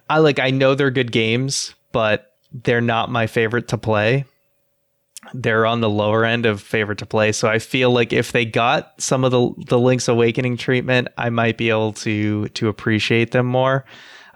i 0.09 0.17
like 0.17 0.37
i 0.37 0.49
know 0.49 0.75
they're 0.75 0.91
good 0.91 1.13
games 1.13 1.73
but 1.93 2.33
they're 2.51 2.81
not 2.81 3.09
my 3.09 3.25
favorite 3.25 3.69
to 3.69 3.77
play. 3.77 4.25
They're 5.33 5.65
on 5.65 5.81
the 5.81 5.89
lower 5.89 6.25
end 6.25 6.45
of 6.45 6.61
favorite 6.61 6.97
to 6.99 7.05
play. 7.05 7.31
So 7.31 7.47
i 7.47 7.59
feel 7.59 7.91
like 7.91 8.11
if 8.11 8.31
they 8.31 8.45
got 8.45 8.93
some 9.01 9.23
of 9.23 9.31
the 9.31 9.51
the 9.67 9.79
link's 9.79 10.07
awakening 10.07 10.57
treatment 10.57 11.07
i 11.17 11.29
might 11.29 11.57
be 11.57 11.69
able 11.69 11.93
to 11.93 12.47
to 12.49 12.67
appreciate 12.67 13.31
them 13.31 13.45
more 13.45 13.85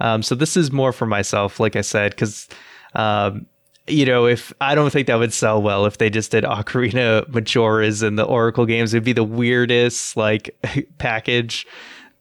um, 0.01 0.23
so 0.23 0.35
this 0.35 0.57
is 0.57 0.71
more 0.71 0.91
for 0.91 1.05
myself, 1.05 1.59
like 1.59 1.75
I 1.75 1.81
said, 1.81 2.11
because 2.11 2.49
um, 2.95 3.45
you 3.87 4.05
know, 4.05 4.25
if 4.25 4.53
I 4.61 4.75
don't 4.75 4.91
think 4.91 5.07
that 5.07 5.19
would 5.19 5.33
sell 5.33 5.61
well 5.61 5.85
if 5.85 5.97
they 5.97 6.09
just 6.09 6.31
did 6.31 6.43
Ocarina 6.43 7.29
Majoras 7.29 8.03
and 8.03 8.17
the 8.17 8.23
Oracle 8.23 8.65
games, 8.65 8.93
it'd 8.93 9.03
be 9.03 9.13
the 9.13 9.23
weirdest 9.23 10.17
like 10.17 10.55
package 10.97 11.67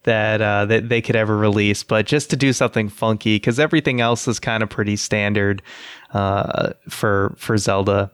that 0.03 0.41
uh, 0.41 0.65
that 0.65 0.89
they 0.89 1.01
could 1.01 1.15
ever 1.15 1.37
release. 1.37 1.83
But 1.83 2.05
just 2.05 2.29
to 2.31 2.35
do 2.35 2.53
something 2.53 2.89
funky, 2.89 3.35
because 3.35 3.59
everything 3.59 4.01
else 4.01 4.27
is 4.27 4.39
kind 4.39 4.63
of 4.63 4.69
pretty 4.69 4.95
standard 4.95 5.61
uh, 6.13 6.73
for 6.89 7.33
for 7.37 7.57
Zelda. 7.57 8.11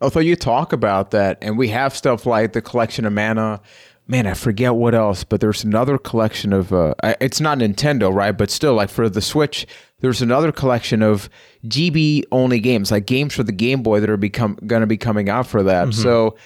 Although 0.00 0.20
you 0.20 0.36
talk 0.36 0.72
about 0.72 1.12
that, 1.12 1.38
and 1.40 1.56
we 1.56 1.68
have 1.68 1.96
stuff 1.96 2.26
like 2.26 2.52
the 2.52 2.62
collection 2.62 3.06
of 3.06 3.12
mana. 3.12 3.60
Man, 4.08 4.26
I 4.26 4.34
forget 4.34 4.74
what 4.74 4.94
else, 4.94 5.24
but 5.24 5.40
there's 5.40 5.64
another 5.64 5.98
collection 5.98 6.52
of. 6.52 6.72
Uh, 6.72 6.94
it's 7.20 7.40
not 7.40 7.58
Nintendo, 7.58 8.12
right? 8.14 8.32
But 8.32 8.50
still, 8.50 8.74
like 8.74 8.88
for 8.88 9.08
the 9.08 9.20
Switch, 9.20 9.66
there's 10.00 10.22
another 10.22 10.52
collection 10.52 11.02
of 11.02 11.28
GB 11.66 12.24
only 12.30 12.60
games, 12.60 12.90
like 12.92 13.06
games 13.06 13.34
for 13.34 13.42
the 13.42 13.52
Game 13.52 13.82
Boy 13.82 13.98
that 14.00 14.08
are 14.08 14.16
become 14.16 14.58
going 14.66 14.80
to 14.80 14.86
be 14.86 14.96
coming 14.96 15.28
out 15.28 15.46
for 15.46 15.62
that. 15.64 15.92
So 15.92 16.36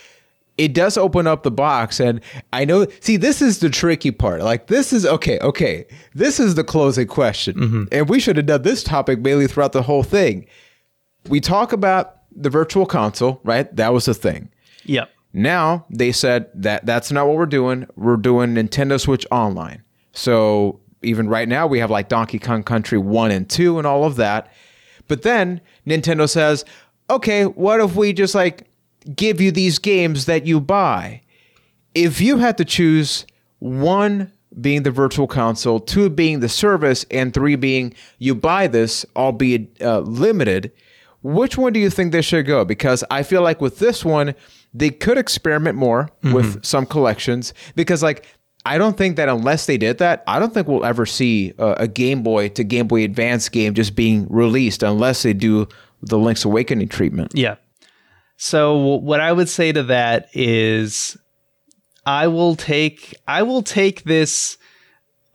it 0.56 0.72
does 0.72 0.96
open 0.96 1.26
up 1.26 1.42
the 1.42 1.50
box, 1.50 2.00
and 2.00 2.20
I 2.52 2.64
know. 2.64 2.86
See, 3.00 3.18
this 3.18 3.42
is 3.42 3.58
the 3.58 3.68
tricky 3.68 4.10
part. 4.10 4.40
Like 4.42 4.68
this 4.68 4.92
is 4.92 5.04
okay, 5.04 5.38
okay. 5.40 5.84
This 6.14 6.40
is 6.40 6.54
the 6.54 6.64
closing 6.64 7.08
question, 7.08 7.88
and 7.92 8.08
we 8.08 8.20
should 8.20 8.38
have 8.38 8.46
done 8.46 8.62
this 8.62 8.82
topic 8.82 9.20
mainly 9.20 9.46
throughout 9.46 9.72
the 9.72 9.82
whole 9.82 10.02
thing 10.02 10.46
we 11.28 11.40
talk 11.40 11.72
about 11.72 12.16
the 12.34 12.50
virtual 12.50 12.86
console, 12.86 13.40
right? 13.44 13.74
That 13.76 13.92
was 13.92 14.06
the 14.06 14.14
thing. 14.14 14.50
Yep. 14.84 15.10
Now 15.32 15.86
they 15.90 16.12
said 16.12 16.50
that 16.54 16.86
that's 16.86 17.12
not 17.12 17.26
what 17.26 17.36
we're 17.36 17.46
doing. 17.46 17.86
We're 17.96 18.16
doing 18.16 18.54
Nintendo 18.54 19.00
Switch 19.00 19.26
Online. 19.30 19.82
So 20.12 20.80
even 21.02 21.28
right 21.28 21.48
now 21.48 21.66
we 21.66 21.78
have 21.78 21.90
like 21.90 22.08
Donkey 22.08 22.38
Kong 22.38 22.62
Country 22.62 22.98
1 22.98 23.30
and 23.30 23.48
2 23.48 23.78
and 23.78 23.86
all 23.86 24.04
of 24.04 24.16
that. 24.16 24.52
But 25.08 25.22
then 25.22 25.60
Nintendo 25.86 26.28
says, 26.28 26.64
"Okay, 27.08 27.44
what 27.44 27.80
if 27.80 27.94
we 27.96 28.12
just 28.12 28.34
like 28.34 28.68
give 29.16 29.40
you 29.40 29.50
these 29.50 29.78
games 29.78 30.26
that 30.26 30.46
you 30.46 30.60
buy? 30.60 31.22
If 31.94 32.20
you 32.20 32.38
had 32.38 32.58
to 32.58 32.64
choose 32.64 33.26
one 33.58 34.32
being 34.60 34.82
the 34.82 34.90
virtual 34.90 35.26
console, 35.26 35.80
two 35.80 36.10
being 36.10 36.40
the 36.40 36.48
service, 36.48 37.04
and 37.10 37.32
three 37.32 37.56
being 37.56 37.94
you 38.18 38.34
buy 38.34 38.66
this, 38.66 39.06
albeit 39.16 39.80
uh, 39.80 40.00
limited, 40.00 40.72
which 41.22 41.56
one 41.56 41.72
do 41.72 41.80
you 41.80 41.90
think 41.90 42.12
they 42.12 42.22
should 42.22 42.46
go? 42.46 42.64
Because 42.64 43.04
I 43.10 43.22
feel 43.22 43.42
like 43.42 43.60
with 43.60 43.78
this 43.78 44.04
one, 44.04 44.34
they 44.72 44.90
could 44.90 45.18
experiment 45.18 45.76
more 45.76 46.10
with 46.22 46.64
some 46.64 46.86
collections. 46.86 47.52
Because 47.74 48.02
like 48.02 48.26
I 48.64 48.78
don't 48.78 48.96
think 48.96 49.16
that 49.16 49.28
unless 49.28 49.66
they 49.66 49.78
did 49.78 49.98
that, 49.98 50.22
I 50.26 50.38
don't 50.38 50.52
think 50.52 50.68
we'll 50.68 50.84
ever 50.84 51.06
see 51.06 51.54
a, 51.58 51.72
a 51.72 51.88
Game 51.88 52.22
Boy 52.22 52.48
to 52.50 52.64
Game 52.64 52.86
Boy 52.86 53.04
Advance 53.04 53.48
game 53.48 53.74
just 53.74 53.96
being 53.96 54.26
released 54.28 54.82
unless 54.82 55.22
they 55.22 55.32
do 55.32 55.66
the 56.02 56.18
Link's 56.18 56.44
Awakening 56.44 56.88
treatment. 56.88 57.32
Yeah. 57.34 57.56
So 58.36 58.96
what 58.96 59.20
I 59.20 59.32
would 59.32 59.48
say 59.48 59.72
to 59.72 59.82
that 59.84 60.28
is 60.32 61.16
I 62.06 62.28
will 62.28 62.56
take 62.56 63.14
I 63.28 63.42
will 63.42 63.62
take 63.62 64.04
this 64.04 64.56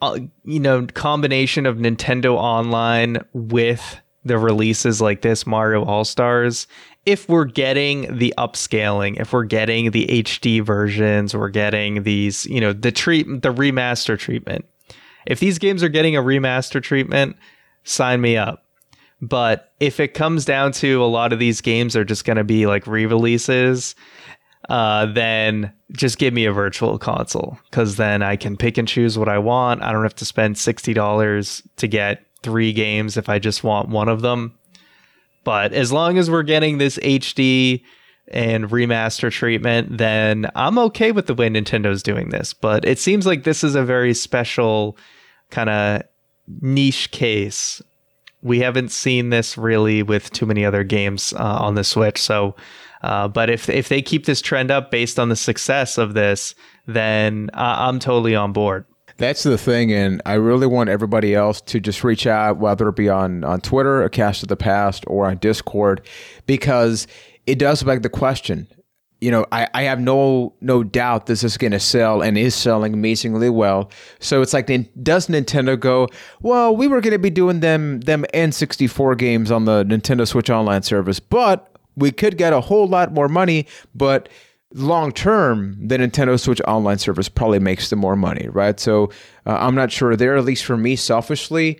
uh, 0.02 0.20
you 0.44 0.60
know 0.60 0.86
combination 0.88 1.66
of 1.66 1.78
Nintendo 1.78 2.36
Online 2.36 3.18
with 3.34 4.00
the 4.24 4.38
releases 4.38 5.02
like 5.02 5.22
this 5.22 5.46
Mario 5.46 5.86
All-Stars 5.86 6.66
if 7.06 7.30
we're 7.30 7.46
getting 7.46 8.18
the 8.18 8.34
upscaling, 8.38 9.20
if 9.20 9.32
we're 9.32 9.44
getting 9.46 9.92
the 9.92 10.08
HD 10.08 10.64
versions, 10.64 11.36
we're 11.36 11.50
getting 11.50 12.04
these, 12.04 12.46
you 12.48 12.60
know, 12.60 12.74
the 12.74 12.92
treat 12.92 13.26
the 13.28 13.54
remaster 13.54 14.18
treatment. 14.18 14.66
If 15.26 15.40
these 15.40 15.60
games 15.60 15.84
are 15.84 15.90
getting 15.90 16.16
a 16.16 16.22
remaster 16.22 16.82
treatment, 16.82 17.36
sign 17.84 18.22
me 18.22 18.38
up. 18.38 18.64
But 19.22 19.72
if 19.80 20.00
it 20.00 20.14
comes 20.14 20.46
down 20.46 20.72
to 20.74 21.04
a 21.04 21.06
lot 21.06 21.32
of 21.32 21.40
these 21.40 21.62
games 21.62 21.96
are 21.96 22.04
just 22.04 22.26
going 22.26 22.38
to 22.38 22.44
be 22.44 22.68
like 22.68 22.86
re-releases, 22.86 23.96
uh, 24.70 25.06
then 25.08 25.72
just 25.94 26.18
give 26.18 26.34
me 26.34 26.46
a 26.46 26.52
virtual 26.52 26.98
console 26.98 27.58
because 27.70 27.98
then 27.98 28.24
I 28.24 28.36
can 28.36 28.58
pick 28.58 28.78
and 28.78 28.88
choose 28.88 29.18
what 29.18 29.30
I 29.30 29.38
want. 29.38 29.84
I 29.84 29.92
don't 29.92 30.04
have 30.04 30.16
to 30.16 30.26
spend 30.26 30.58
sixty 30.58 30.94
dollars 30.94 31.62
to 31.78 31.88
get 31.88 32.26
three 32.42 32.74
games 32.74 33.16
if 33.16 33.30
I 33.30 33.40
just 33.40 33.64
want 33.64 33.90
one 33.90 34.10
of 34.10 34.22
them. 34.22 34.58
But 35.46 35.72
as 35.72 35.94
long 35.94 36.18
as 36.18 36.30
we're 36.30 36.44
getting 36.44 36.80
this 36.80 36.98
HD 36.98 37.82
and 38.28 38.66
remaster 38.66 39.32
treatment, 39.32 39.98
then 39.98 40.52
I'm 40.56 40.78
okay 40.80 41.14
with 41.14 41.28
the 41.28 41.36
way 41.36 41.48
Nintendo's 41.48 42.04
doing 42.04 42.30
this. 42.30 42.54
But 42.54 42.84
it 42.84 43.00
seems 43.00 43.26
like 43.26 43.44
this 43.44 43.64
is 43.64 43.76
a 43.76 43.84
very 43.84 44.14
special 44.14 44.98
kind 45.52 45.70
of 45.70 46.02
niche 46.62 47.12
case. 47.12 47.82
We 48.42 48.60
haven't 48.60 48.92
seen 48.92 49.30
this 49.30 49.58
really 49.58 50.04
with 50.04 50.32
too 50.32 50.46
many 50.46 50.66
other 50.66 50.84
games 50.84 51.34
uh, 51.34 51.60
on 51.62 51.76
the 51.76 51.84
Switch. 51.84 52.22
So, 52.22 52.56
uh, 53.04 53.28
but 53.28 53.50
if 53.50 53.70
if 53.70 53.90
they 53.90 54.02
keep 54.02 54.26
this 54.26 54.42
trend 54.42 54.72
up 54.72 54.90
based 54.90 55.20
on 55.20 55.30
the 55.30 55.36
success 55.36 55.98
of 55.98 56.16
this, 56.16 56.56
then 56.88 57.52
uh, 57.54 57.76
I'm 57.80 58.00
totally 58.00 58.36
on 58.36 58.52
board. 58.52 58.86
That's 59.18 59.44
the 59.44 59.58
thing, 59.58 59.94
and 59.94 60.22
I 60.26 60.34
really 60.34 60.68
want 60.68 60.90
everybody 60.90 61.34
else 61.34 61.62
to 61.62 61.80
just 61.80 62.04
reach 62.04 62.28
out, 62.28 62.58
whether 62.58 62.90
it 62.90 62.98
be 62.98 63.08
on 63.08 63.46
on 63.46 63.62
Twitter, 63.62 64.04
a 64.04 64.10
Cast 64.10 64.44
of 64.44 64.50
the 64.50 64.58
Past, 64.58 65.06
or 65.08 65.26
on 65.28 65.38
Discord, 65.38 66.02
because 66.46 67.08
it 67.48 67.58
does 67.58 67.82
beg 67.84 68.02
the 68.02 68.10
question. 68.10 68.68
You 69.22 69.32
know, 69.32 69.46
I, 69.54 69.70
I 69.74 69.84
have 69.84 70.02
no 70.02 70.54
no 70.60 70.84
doubt 70.84 71.28
this 71.28 71.46
is 71.46 71.58
going 71.58 71.72
to 71.72 71.80
sell 71.80 72.22
and 72.22 72.38
is 72.38 72.54
selling 72.54 72.94
amazingly 72.94 73.50
well. 73.50 73.90
So 74.20 74.42
it's 74.42 74.52
like, 74.54 74.68
does 75.02 75.28
Nintendo 75.28 75.80
go? 75.80 76.10
Well, 76.42 76.76
we 76.76 76.90
were 76.90 77.00
going 77.00 77.14
to 77.14 77.20
be 77.20 77.30
doing 77.30 77.62
them 77.62 78.02
them 78.02 78.26
N64 78.34 79.18
games 79.18 79.50
on 79.50 79.64
the 79.64 79.86
Nintendo 79.86 80.28
Switch 80.28 80.50
Online 80.50 80.84
service, 80.84 81.22
but 81.22 81.72
we 81.96 82.12
could 82.12 82.38
get 82.38 82.52
a 82.52 82.60
whole 82.60 82.88
lot 82.88 83.14
more 83.14 83.30
money, 83.30 83.66
but 83.96 84.28
long 84.76 85.12
term, 85.12 85.76
the 85.88 85.98
Nintendo 85.98 86.40
Switch 86.40 86.62
Online 86.68 86.98
service 87.00 87.30
probably 87.30 87.60
makes 87.60 87.90
the 87.90 87.96
more 87.96 88.16
money, 88.16 88.48
right? 88.50 88.80
So 88.80 89.06
uh, 89.46 89.58
I'm 89.58 89.74
not 89.74 89.92
sure 89.92 90.16
there. 90.16 90.36
At 90.36 90.44
least 90.44 90.66
for 90.66 90.78
me, 90.78 90.96
selfishly, 90.96 91.80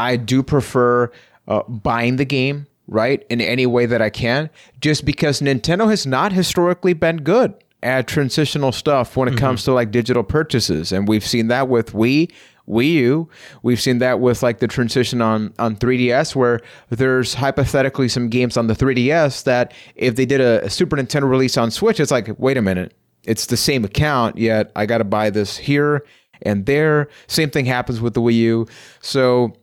I 0.00 0.16
do 0.16 0.42
prefer 0.42 1.12
uh, 1.46 1.62
buying 1.64 2.16
the 2.16 2.24
game, 2.24 2.66
right, 2.88 3.24
in 3.28 3.40
any 3.40 3.66
way 3.66 3.86
that 3.86 4.00
I 4.00 4.10
can, 4.10 4.50
just 4.80 5.04
because 5.04 5.40
Nintendo 5.40 5.88
has 5.90 6.06
not 6.06 6.32
historically 6.32 6.94
been 6.94 7.18
good 7.18 7.54
at 7.82 8.06
transitional 8.06 8.72
stuff 8.72 9.16
when 9.16 9.28
it 9.28 9.38
comes 9.38 9.64
to 9.64 9.72
like 9.72 9.90
digital 9.90 10.22
purchases, 10.22 10.92
and 10.92 11.06
we've 11.06 11.26
seen 11.26 11.48
that 11.48 11.68
with 11.68 11.92
Wii. 11.92 12.30
Wii 12.70 12.92
U. 12.92 13.28
We've 13.62 13.80
seen 13.80 13.98
that 13.98 14.20
with 14.20 14.42
like 14.42 14.58
the 14.58 14.68
transition 14.68 15.20
on 15.20 15.52
on 15.58 15.76
3DS, 15.76 16.34
where 16.36 16.60
there's 16.88 17.34
hypothetically 17.34 18.08
some 18.08 18.28
games 18.28 18.56
on 18.56 18.66
the 18.66 18.74
3DS 18.74 19.44
that 19.44 19.72
if 19.96 20.16
they 20.16 20.26
did 20.26 20.40
a, 20.40 20.70
Super 20.70 20.96
Nintendo 20.96 21.28
release 21.28 21.56
on 21.56 21.70
Switch, 21.70 22.00
it's 22.00 22.10
like, 22.10 22.28
wait 22.38 22.56
a 22.56 22.62
minute, 22.62 22.94
it's 23.24 23.46
the 23.46 23.56
same 23.56 23.84
account, 23.84 24.38
yet 24.38 24.70
I 24.76 24.86
got 24.86 24.98
to 24.98 25.04
buy 25.04 25.30
this 25.30 25.56
here 25.56 26.04
and 26.42 26.66
there. 26.66 27.08
Same 27.26 27.50
thing 27.50 27.66
happens 27.66 28.00
with 28.00 28.14
the 28.14 28.20
Wii 28.20 28.34
U. 28.34 28.66
So 29.00 29.54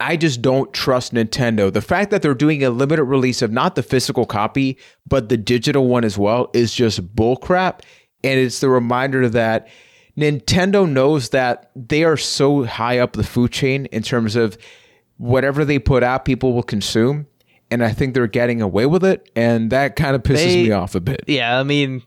I 0.00 0.16
just 0.16 0.42
don't 0.42 0.72
trust 0.72 1.14
Nintendo. 1.14 1.72
The 1.72 1.80
fact 1.80 2.10
that 2.10 2.20
they're 2.20 2.34
doing 2.34 2.64
a 2.64 2.70
limited 2.70 3.04
release 3.04 3.42
of 3.42 3.52
not 3.52 3.74
the 3.74 3.82
physical 3.82 4.26
copy, 4.26 4.76
but 5.06 5.28
the 5.28 5.36
digital 5.36 5.86
one 5.86 6.04
as 6.04 6.18
well 6.18 6.50
is 6.52 6.74
just 6.74 7.14
bullcrap. 7.14 7.80
And 8.22 8.40
it's 8.40 8.60
the 8.60 8.68
reminder 8.68 9.28
that 9.28 9.68
Nintendo 10.16 10.88
knows 10.88 11.30
that 11.30 11.70
they 11.74 12.04
are 12.04 12.16
so 12.16 12.64
high 12.64 12.98
up 12.98 13.14
the 13.14 13.24
food 13.24 13.50
chain 13.52 13.86
in 13.86 14.02
terms 14.02 14.36
of 14.36 14.56
whatever 15.16 15.64
they 15.64 15.78
put 15.78 16.02
out, 16.02 16.24
people 16.24 16.52
will 16.52 16.62
consume. 16.62 17.26
And 17.70 17.82
I 17.84 17.92
think 17.92 18.14
they're 18.14 18.26
getting 18.26 18.62
away 18.62 18.86
with 18.86 19.04
it. 19.04 19.28
And 19.34 19.70
that 19.70 19.96
kind 19.96 20.14
of 20.14 20.22
pisses 20.22 20.36
They- 20.46 20.62
me 20.64 20.70
off 20.70 20.94
a 20.94 21.00
bit. 21.00 21.24
Yeah, 21.26 21.58
I 21.58 21.62
mean, 21.64 22.02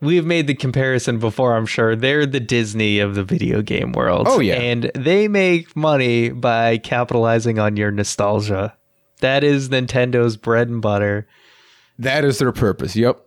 we've 0.00 0.24
made 0.24 0.46
the 0.46 0.54
comparison 0.54 1.18
before, 1.18 1.56
I'm 1.56 1.66
sure. 1.66 1.96
They're 1.96 2.26
the 2.26 2.40
Disney 2.40 3.00
of 3.00 3.14
the 3.16 3.24
video 3.24 3.62
game 3.62 3.92
world. 3.92 4.26
Oh, 4.30 4.38
yeah. 4.38 4.54
And 4.56 4.90
they 4.94 5.26
make 5.26 5.74
money 5.74 6.28
by 6.28 6.78
capitalizing 6.78 7.58
on 7.58 7.76
your 7.76 7.90
nostalgia. 7.90 8.76
That 9.20 9.42
is 9.42 9.68
Nintendo's 9.70 10.36
bread 10.36 10.68
and 10.68 10.80
butter. 10.80 11.26
That 11.98 12.24
is 12.24 12.38
their 12.38 12.52
purpose. 12.52 12.94
Yep. 12.94 13.20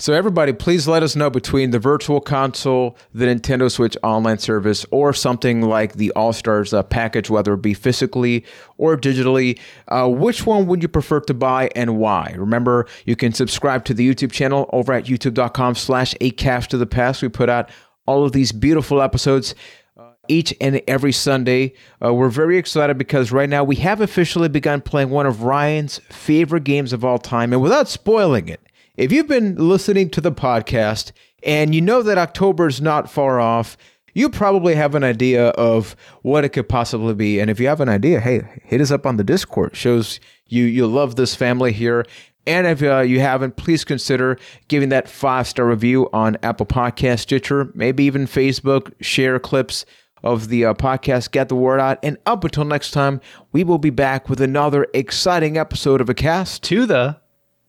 So 0.00 0.14
everybody, 0.14 0.54
please 0.54 0.88
let 0.88 1.02
us 1.02 1.14
know 1.14 1.28
between 1.28 1.72
the 1.72 1.78
virtual 1.78 2.22
console, 2.22 2.96
the 3.12 3.26
Nintendo 3.26 3.70
Switch 3.70 3.98
online 4.02 4.38
service, 4.38 4.86
or 4.90 5.12
something 5.12 5.60
like 5.60 5.92
the 5.92 6.10
All 6.12 6.32
Stars 6.32 6.72
uh, 6.72 6.82
package, 6.82 7.28
whether 7.28 7.52
it 7.52 7.60
be 7.60 7.74
physically 7.74 8.46
or 8.78 8.96
digitally. 8.96 9.58
Uh, 9.88 10.08
which 10.08 10.46
one 10.46 10.66
would 10.68 10.80
you 10.80 10.88
prefer 10.88 11.20
to 11.20 11.34
buy 11.34 11.68
and 11.76 11.98
why? 11.98 12.34
Remember, 12.38 12.86
you 13.04 13.14
can 13.14 13.34
subscribe 13.34 13.84
to 13.84 13.92
the 13.92 14.08
YouTube 14.08 14.32
channel 14.32 14.70
over 14.72 14.94
at 14.94 15.04
youtube.com/slash 15.04 16.14
a 16.22 16.30
cast 16.30 16.70
to 16.70 16.78
the 16.78 16.86
past. 16.86 17.20
We 17.20 17.28
put 17.28 17.50
out 17.50 17.68
all 18.06 18.24
of 18.24 18.32
these 18.32 18.52
beautiful 18.52 19.02
episodes 19.02 19.54
uh, 19.98 20.12
each 20.28 20.54
and 20.62 20.80
every 20.88 21.12
Sunday. 21.12 21.74
Uh, 22.02 22.14
we're 22.14 22.30
very 22.30 22.56
excited 22.56 22.96
because 22.96 23.32
right 23.32 23.50
now 23.50 23.64
we 23.64 23.76
have 23.76 24.00
officially 24.00 24.48
begun 24.48 24.80
playing 24.80 25.10
one 25.10 25.26
of 25.26 25.42
Ryan's 25.42 25.98
favorite 26.08 26.64
games 26.64 26.94
of 26.94 27.04
all 27.04 27.18
time. 27.18 27.52
And 27.52 27.60
without 27.60 27.86
spoiling 27.86 28.48
it, 28.48 28.60
if 29.00 29.10
you've 29.10 29.28
been 29.28 29.56
listening 29.56 30.10
to 30.10 30.20
the 30.20 30.30
podcast 30.30 31.12
and 31.42 31.74
you 31.74 31.80
know 31.80 32.02
that 32.02 32.18
October 32.18 32.66
is 32.66 32.82
not 32.82 33.10
far 33.10 33.40
off, 33.40 33.78
you 34.12 34.28
probably 34.28 34.74
have 34.74 34.94
an 34.94 35.02
idea 35.02 35.48
of 35.50 35.96
what 36.20 36.44
it 36.44 36.50
could 36.50 36.68
possibly 36.68 37.14
be. 37.14 37.40
And 37.40 37.50
if 37.50 37.58
you 37.58 37.66
have 37.68 37.80
an 37.80 37.88
idea, 37.88 38.20
hey, 38.20 38.42
hit 38.62 38.80
us 38.82 38.90
up 38.90 39.06
on 39.06 39.16
the 39.16 39.24
Discord. 39.24 39.74
Shows 39.74 40.20
you 40.48 40.64
you 40.64 40.86
love 40.86 41.16
this 41.16 41.34
family 41.34 41.72
here. 41.72 42.04
And 42.46 42.66
if 42.66 42.82
uh, 42.82 43.00
you 43.00 43.20
haven't, 43.20 43.56
please 43.56 43.84
consider 43.84 44.38
giving 44.68 44.90
that 44.90 45.08
five 45.08 45.46
star 45.46 45.66
review 45.66 46.10
on 46.12 46.36
Apple 46.42 46.66
Podcast, 46.66 47.20
Stitcher, 47.20 47.70
maybe 47.74 48.04
even 48.04 48.26
Facebook. 48.26 48.92
Share 49.00 49.38
clips 49.38 49.86
of 50.22 50.48
the 50.48 50.66
uh, 50.66 50.74
podcast, 50.74 51.30
get 51.30 51.48
the 51.48 51.56
word 51.56 51.80
out. 51.80 51.98
And 52.02 52.18
up 52.26 52.44
until 52.44 52.66
next 52.66 52.90
time, 52.90 53.22
we 53.52 53.64
will 53.64 53.78
be 53.78 53.88
back 53.88 54.28
with 54.28 54.42
another 54.42 54.86
exciting 54.92 55.56
episode 55.56 56.02
of 56.02 56.10
a 56.10 56.14
cast 56.14 56.62
To 56.64 56.84
the, 56.84 57.18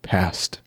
past. 0.01 0.59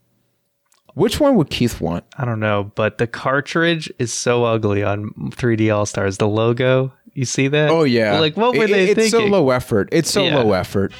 Which 0.94 1.18
one 1.20 1.34
would 1.36 1.50
Keith 1.50 1.80
want? 1.80 2.04
I 2.16 2.24
don't 2.24 2.40
know, 2.40 2.70
but 2.74 2.98
the 2.98 3.06
cartridge 3.06 3.92
is 3.98 4.12
so 4.12 4.44
ugly 4.44 4.82
on 4.84 5.10
3D 5.34 5.74
All 5.74 5.86
Stars. 5.86 6.18
The 6.18 6.28
logo, 6.28 6.92
you 7.14 7.24
see 7.24 7.48
that? 7.48 7.70
Oh 7.70 7.82
yeah, 7.84 8.18
Like, 8.20 8.36
what 8.36 8.56
were 8.56 8.64
It- 8.64 8.70
they 8.70 8.90
It's 8.90 9.10
so 9.10 9.24
low 9.26 9.50
effort. 9.50 9.88
It's 9.92 10.10
so 10.10 10.24
Yeah. 10.24 10.38
low 10.38 10.52
effort. 10.52 10.92